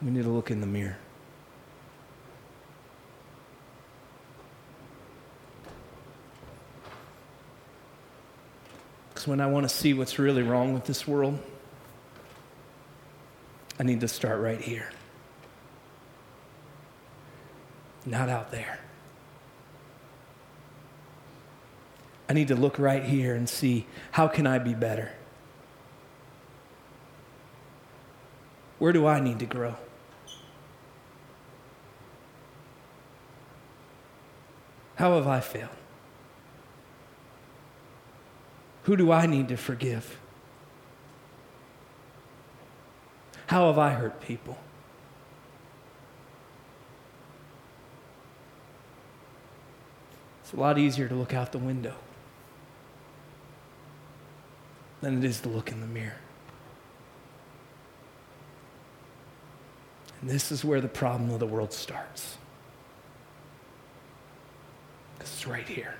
we 0.00 0.12
need 0.12 0.22
to 0.22 0.28
look 0.28 0.52
in 0.52 0.60
the 0.60 0.66
mirror. 0.66 0.96
Because 9.08 9.26
when 9.26 9.40
I 9.40 9.46
want 9.46 9.68
to 9.68 9.68
see 9.68 9.92
what's 9.92 10.20
really 10.20 10.42
wrong 10.42 10.72
with 10.72 10.84
this 10.84 11.08
world, 11.08 11.40
I 13.80 13.82
need 13.82 14.00
to 14.02 14.08
start 14.08 14.40
right 14.40 14.60
here, 14.60 14.92
not 18.10 18.28
out 18.28 18.50
there. 18.50 18.78
I 22.28 22.32
need 22.34 22.48
to 22.48 22.56
look 22.56 22.78
right 22.78 23.02
here 23.02 23.34
and 23.34 23.48
see 23.48 23.86
how 24.12 24.28
can 24.28 24.46
I 24.46 24.58
be 24.58 24.74
better? 24.74 25.12
Where 28.78 28.92
do 28.92 29.06
I 29.06 29.20
need 29.20 29.38
to 29.40 29.46
grow? 29.46 29.74
How 34.96 35.14
have 35.14 35.26
I 35.26 35.40
failed? 35.40 35.70
Who 38.84 38.96
do 38.96 39.12
I 39.12 39.26
need 39.26 39.48
to 39.48 39.56
forgive? 39.56 40.18
How 43.46 43.68
have 43.68 43.78
I 43.78 43.90
hurt 43.90 44.20
people? 44.20 44.58
It's 50.48 50.56
a 50.56 50.60
lot 50.60 50.78
easier 50.78 51.06
to 51.08 51.14
look 51.14 51.34
out 51.34 51.52
the 51.52 51.58
window 51.58 51.92
than 55.02 55.18
it 55.18 55.24
is 55.24 55.42
to 55.42 55.48
look 55.50 55.70
in 55.70 55.82
the 55.82 55.86
mirror. 55.86 56.16
And 60.22 60.30
this 60.30 60.50
is 60.50 60.64
where 60.64 60.80
the 60.80 60.88
problem 60.88 61.28
of 61.32 61.38
the 61.38 61.46
world 61.46 61.74
starts. 61.74 62.38
Because 65.18 65.34
it's 65.34 65.46
right 65.46 65.68
here. 65.68 65.96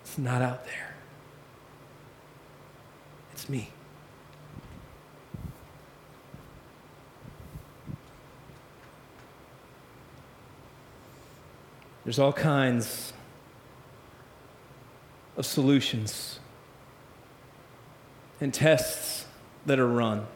It's 0.00 0.16
not 0.16 0.40
out 0.40 0.64
there. 0.64 0.94
It's 3.34 3.46
me. 3.46 3.68
There's 12.10 12.18
all 12.18 12.32
kinds 12.32 13.12
of 15.36 15.46
solutions 15.46 16.40
and 18.40 18.52
tests 18.52 19.26
that 19.64 19.78
are 19.78 19.86
run 19.86 20.26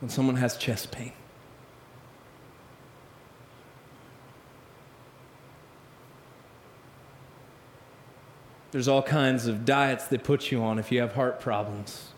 when 0.00 0.08
someone 0.08 0.36
has 0.36 0.56
chest 0.56 0.90
pain. 0.90 1.12
There's 8.70 8.88
all 8.88 9.02
kinds 9.02 9.46
of 9.46 9.66
diets 9.66 10.06
they 10.06 10.16
put 10.16 10.50
you 10.50 10.64
on 10.64 10.78
if 10.78 10.90
you 10.90 11.02
have 11.02 11.12
heart 11.12 11.40
problems. 11.40 12.12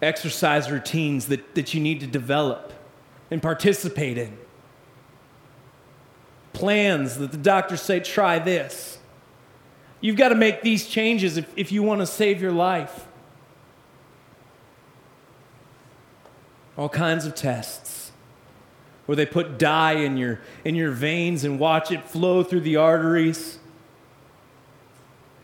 Exercise 0.00 0.70
routines 0.70 1.26
that, 1.26 1.54
that 1.54 1.74
you 1.74 1.82
need 1.82 2.00
to 2.00 2.06
develop 2.06 2.72
and 3.32 3.40
participate 3.40 4.18
in. 4.18 4.36
Plans 6.52 7.16
that 7.16 7.32
the 7.32 7.38
doctors 7.38 7.80
say, 7.80 7.98
try 7.98 8.38
this. 8.38 8.98
You've 10.02 10.16
got 10.16 10.28
to 10.28 10.34
make 10.34 10.60
these 10.60 10.86
changes 10.86 11.38
if, 11.38 11.50
if 11.56 11.72
you 11.72 11.82
want 11.82 12.00
to 12.00 12.06
save 12.06 12.42
your 12.42 12.52
life. 12.52 13.06
All 16.76 16.90
kinds 16.90 17.24
of 17.24 17.34
tests 17.34 18.12
where 19.06 19.16
they 19.16 19.24
put 19.24 19.58
dye 19.58 19.92
in 19.94 20.18
your, 20.18 20.40
in 20.62 20.74
your 20.74 20.90
veins 20.90 21.42
and 21.42 21.58
watch 21.58 21.90
it 21.90 22.04
flow 22.04 22.42
through 22.42 22.60
the 22.60 22.76
arteries 22.76 23.58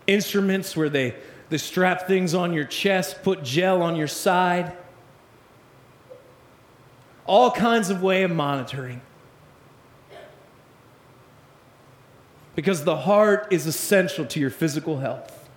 instruments 0.06 0.76
where 0.76 0.88
they, 0.88 1.14
they 1.50 1.58
strap 1.58 2.06
things 2.06 2.34
on 2.34 2.52
your 2.52 2.64
chest, 2.64 3.22
put 3.22 3.44
gel 3.44 3.82
on 3.82 3.94
your 3.94 4.08
side. 4.08 4.76
All 7.28 7.52
kinds 7.52 7.90
of 7.90 8.02
way 8.02 8.24
of 8.24 8.32
monitoring. 8.32 9.00
Because 12.56 12.82
the 12.82 12.96
heart 12.96 13.46
is 13.52 13.68
essential 13.68 14.26
to 14.26 14.40
your 14.40 14.50
physical 14.50 14.98
health. 14.98 15.48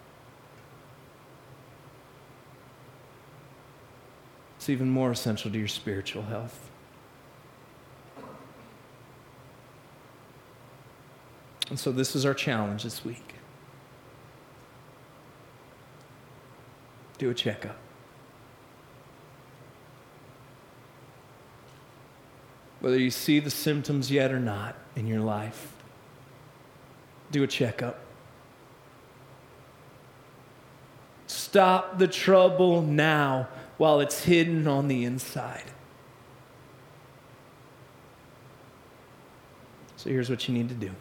It's 4.57 4.69
even 4.69 4.91
more 4.91 5.09
essential 5.09 5.49
to 5.49 5.57
your 5.57 5.67
spiritual 5.67 6.21
health. 6.23 6.69
And 11.71 11.79
so, 11.79 11.91
this 11.91 12.15
is 12.15 12.23
our 12.25 12.35
challenge 12.35 12.83
this 12.83 13.03
week. 13.03 13.31
do 17.21 17.29
a 17.29 17.33
checkup. 17.35 17.77
Whether 22.81 22.97
you 22.97 23.11
see 23.11 23.39
the 23.39 23.49
symptoms 23.49 24.11
yet 24.11 24.31
or 24.31 24.39
not 24.39 24.75
in 24.95 25.07
your 25.07 25.21
life, 25.21 25.71
do 27.31 27.43
a 27.43 27.47
checkup. 27.47 27.99
Stop 31.27 31.97
the 31.97 32.07
trouble 32.07 32.81
now 32.81 33.47
while 33.77 33.99
it's 33.99 34.23
hidden 34.23 34.67
on 34.67 34.87
the 34.87 35.05
inside. 35.05 35.63
So 39.95 40.09
here's 40.09 40.29
what 40.29 40.47
you 40.47 40.53
need 40.53 40.67
to 40.69 40.75
do 40.75 40.91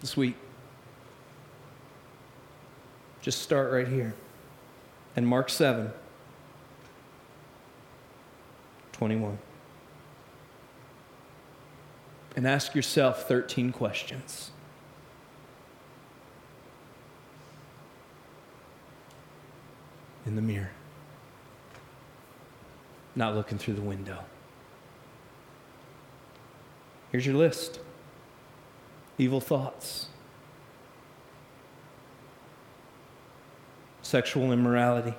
this 0.00 0.16
week 0.16 0.34
just 3.20 3.42
start 3.42 3.70
right 3.70 3.86
here. 3.86 4.14
And 5.16 5.26
Mark 5.26 5.50
7 5.50 5.92
21. 8.92 9.38
And 12.38 12.46
ask 12.46 12.76
yourself 12.76 13.26
13 13.26 13.72
questions. 13.72 14.52
In 20.24 20.36
the 20.36 20.42
mirror, 20.42 20.70
not 23.16 23.34
looking 23.34 23.58
through 23.58 23.74
the 23.74 23.82
window. 23.82 24.20
Here's 27.10 27.26
your 27.26 27.34
list. 27.34 27.80
Evil 29.18 29.40
thoughts. 29.40 30.06
Sexual 34.02 34.52
immorality, 34.52 35.14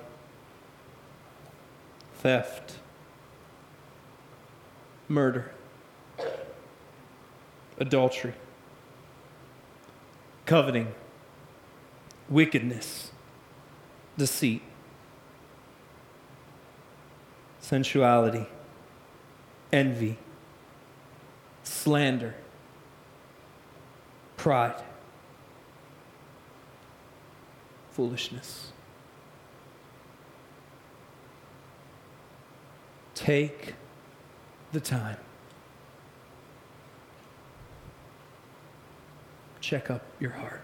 theft, 2.14 2.76
murder, 5.06 5.52
adultery, 7.80 8.34
coveting, 10.44 10.88
wickedness, 12.28 13.10
deceit, 14.18 14.62
sensuality, 17.58 18.46
envy, 19.72 20.18
slander, 21.62 22.34
pride, 24.36 24.82
foolishness. 27.90 28.72
Take 33.14 33.74
the 34.72 34.80
time. 34.80 35.16
check 39.70 39.88
up 39.88 40.02
your 40.18 40.32
heart. 40.32 40.62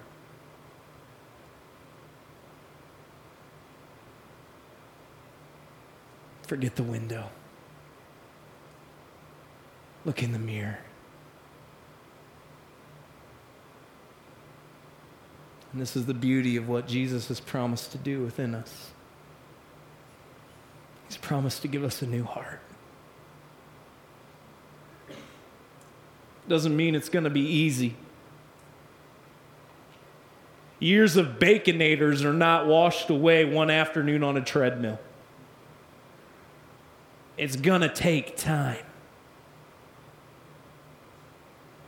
Forget 6.42 6.74
the 6.74 6.82
window. 6.82 7.28
Look 10.04 10.24
in 10.24 10.32
the 10.32 10.40
mirror. 10.40 10.78
And 15.72 15.80
this 15.80 15.94
is 15.94 16.07
the 16.07 16.14
beauty 16.14 16.57
of 16.57 16.68
what 16.68 16.88
Jesus 16.88 17.28
has 17.28 17.38
promised 17.38 17.92
to 17.92 17.98
do 17.98 18.24
within 18.24 18.57
us. 18.57 18.90
He's 21.07 21.16
promised 21.16 21.62
to 21.62 21.68
give 21.68 21.84
us 21.84 22.02
a 22.02 22.07
new 22.07 22.24
heart. 22.24 22.61
Doesn't 26.48 26.76
mean 26.76 26.96
it's 26.96 27.09
going 27.09 27.24
to 27.24 27.30
be 27.30 27.42
easy. 27.42 27.94
Years 30.78 31.16
of 31.16 31.38
baconators 31.38 32.24
are 32.24 32.32
not 32.34 32.66
washed 32.66 33.08
away 33.08 33.44
one 33.44 33.70
afternoon 33.70 34.22
on 34.22 34.36
a 34.36 34.42
treadmill. 34.42 34.98
It's 37.38 37.56
going 37.56 37.80
to 37.82 37.88
take 37.88 38.36
time. 38.36 38.84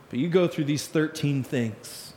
But 0.09 0.19
you 0.19 0.27
go 0.27 0.47
through 0.47 0.65
these 0.65 0.87
13 0.87 1.43
things, 1.43 2.13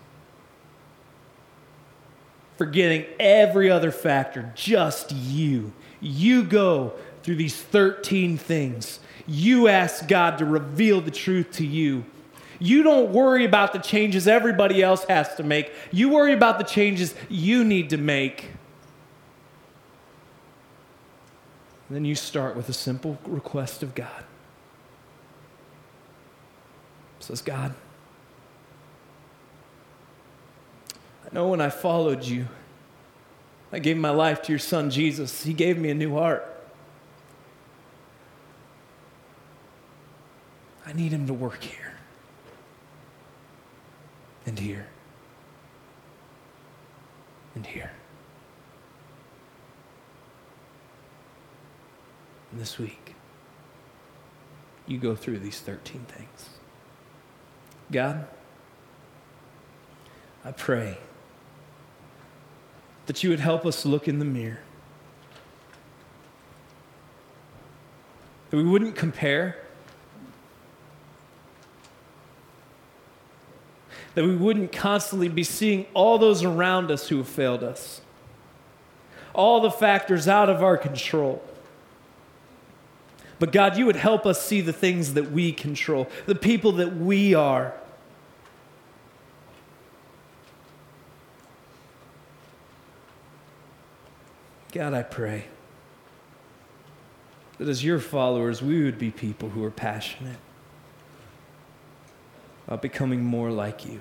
forgetting 2.57 3.05
every 3.21 3.71
other 3.71 3.91
factor, 3.91 4.51
just 4.55 5.13
you. 5.13 5.73
You 6.01 6.43
go 6.43 6.95
through 7.23 7.37
these 7.37 7.61
13 7.61 8.39
things. 8.39 8.99
You 9.27 9.69
ask 9.69 10.09
God 10.09 10.39
to 10.39 10.47
reveal 10.47 11.03
the 11.03 11.11
truth 11.11 11.53
to 11.53 11.67
you. 11.67 12.05
You 12.63 12.85
don't 12.85 13.11
worry 13.11 13.45
about 13.45 13.73
the 13.73 13.81
changes 13.81 14.29
everybody 14.29 14.85
else 14.85 15.03
has 15.07 15.35
to 15.35 15.43
make. 15.43 15.73
You 15.91 16.11
worry 16.11 16.33
about 16.33 16.59
the 16.59 16.65
changes 16.65 17.13
you 17.29 17.65
need 17.65 17.91
to 17.91 17.97
make. 17.97 18.51
And 21.89 21.97
then 21.97 22.05
you 22.05 22.15
start 22.15 22.55
with 22.55 22.69
a 22.69 22.73
simple 22.73 23.19
request 23.27 23.83
of 23.83 23.97
God. 23.97 24.25
It 27.19 27.25
says, 27.25 27.43
God, 27.43 27.75
I 31.25 31.35
know 31.35 31.49
when 31.49 31.61
I 31.61 31.69
followed 31.69 32.23
you, 32.25 32.47
I 33.73 33.81
gave 33.81 33.97
my 33.97 34.11
life 34.11 34.41
to 34.43 34.53
your 34.53 34.61
son 34.61 34.89
Jesus. 34.89 35.43
He 35.43 35.53
gave 35.53 35.79
me 35.79 35.91
a 35.91 35.95
new 35.95 36.15
heart. 36.15 36.49
I 40.87 40.93
need 40.93 41.11
him 41.11 41.27
to 41.27 41.35
work 41.35 41.61
here 41.65 41.92
and 44.47 44.59
here 44.59 44.87
and 47.55 47.67
here. 47.67 47.93
And 52.51 52.61
this 52.61 52.79
week, 52.79 53.15
you 54.87 54.99
go 54.99 55.15
through 55.15 55.39
these 55.39 55.61
13 55.61 56.05
things. 56.09 56.51
God, 57.91 58.27
I 60.45 60.53
pray 60.53 60.99
that 63.07 63.23
you 63.23 63.31
would 63.31 63.41
help 63.41 63.65
us 63.65 63.85
look 63.85 64.09
in 64.09 64.19
the 64.19 64.25
mirror. 64.25 64.61
That 68.51 68.57
we 68.57 68.65
wouldn't 68.65 68.97
compare. 68.97 69.57
That 74.15 74.25
we 74.25 74.37
wouldn't 74.37 74.73
constantly 74.73 75.29
be 75.29 75.45
seeing 75.45 75.87
all 75.95 76.19
those 76.19 76.43
around 76.45 76.91
us 76.91 77.09
who 77.09 77.19
have 77.19 77.29
failed 77.29 77.63
us, 77.63 78.03
all 79.35 79.61
the 79.61 79.71
factors 79.71 80.29
out 80.29 80.51
of 80.51 80.63
our 80.63 80.77
control. 80.77 81.43
But 83.39 83.53
God, 83.53 83.77
you 83.77 83.87
would 83.87 83.97
help 83.97 84.27
us 84.27 84.41
see 84.41 84.61
the 84.61 84.73
things 84.73 85.15
that 85.15 85.33
we 85.33 85.51
control, 85.51 86.09
the 86.27 86.35
people 86.35 86.73
that 86.73 86.95
we 86.95 87.35
are. 87.35 87.75
God, 94.73 94.95
I 94.95 95.03
pray 95.03 95.47
that 97.59 97.69
as 97.69 97.85
your 97.85 97.99
followers, 97.99 98.63
we 98.63 98.85
would 98.85 98.99
be 98.99 99.11
people 99.11 99.51
who 99.51 99.65
are 99.65 99.71
passionate 99.71 100.39
about 102.67 102.83
becoming 102.83 103.23
more 103.23 103.51
like 103.51 103.87
you. 103.87 104.01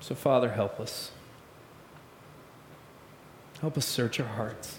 So, 0.00 0.14
Father, 0.14 0.50
help 0.50 0.78
us. 0.78 1.10
Help 3.60 3.76
us 3.76 3.86
search 3.86 4.20
our 4.20 4.26
hearts 4.26 4.78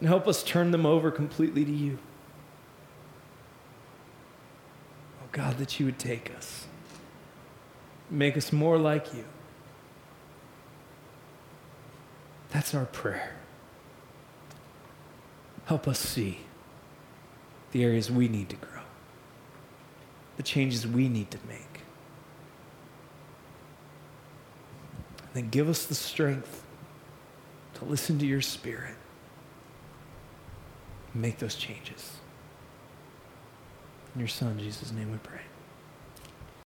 and 0.00 0.08
help 0.08 0.26
us 0.26 0.42
turn 0.42 0.70
them 0.70 0.86
over 0.86 1.10
completely 1.10 1.64
to 1.64 1.70
you. 1.70 1.98
Oh 5.22 5.28
God, 5.30 5.58
that 5.58 5.78
you 5.78 5.86
would 5.86 5.98
take 5.98 6.34
us, 6.34 6.66
make 8.08 8.36
us 8.36 8.52
more 8.52 8.78
like 8.78 9.14
you. 9.14 9.24
That's 12.48 12.74
our 12.74 12.86
prayer. 12.86 13.36
Help 15.66 15.86
us 15.86 16.00
see 16.00 16.40
the 17.72 17.84
areas 17.84 18.10
we 18.10 18.28
need 18.28 18.48
to 18.48 18.56
grow, 18.56 18.82
the 20.36 20.42
changes 20.42 20.86
we 20.86 21.08
need 21.08 21.30
to 21.30 21.38
make. 21.48 21.82
And 25.18 25.34
then 25.34 25.48
give 25.50 25.68
us 25.68 25.86
the 25.86 25.94
strength 25.94 26.64
to 27.74 27.84
listen 27.84 28.18
to 28.18 28.26
your 28.26 28.40
spirit 28.40 28.96
make 31.14 31.38
those 31.38 31.54
changes. 31.54 32.12
In 34.14 34.20
your 34.20 34.28
son, 34.28 34.58
Jesus' 34.58 34.92
name 34.92 35.10
we 35.10 35.18
pray. 35.18 35.40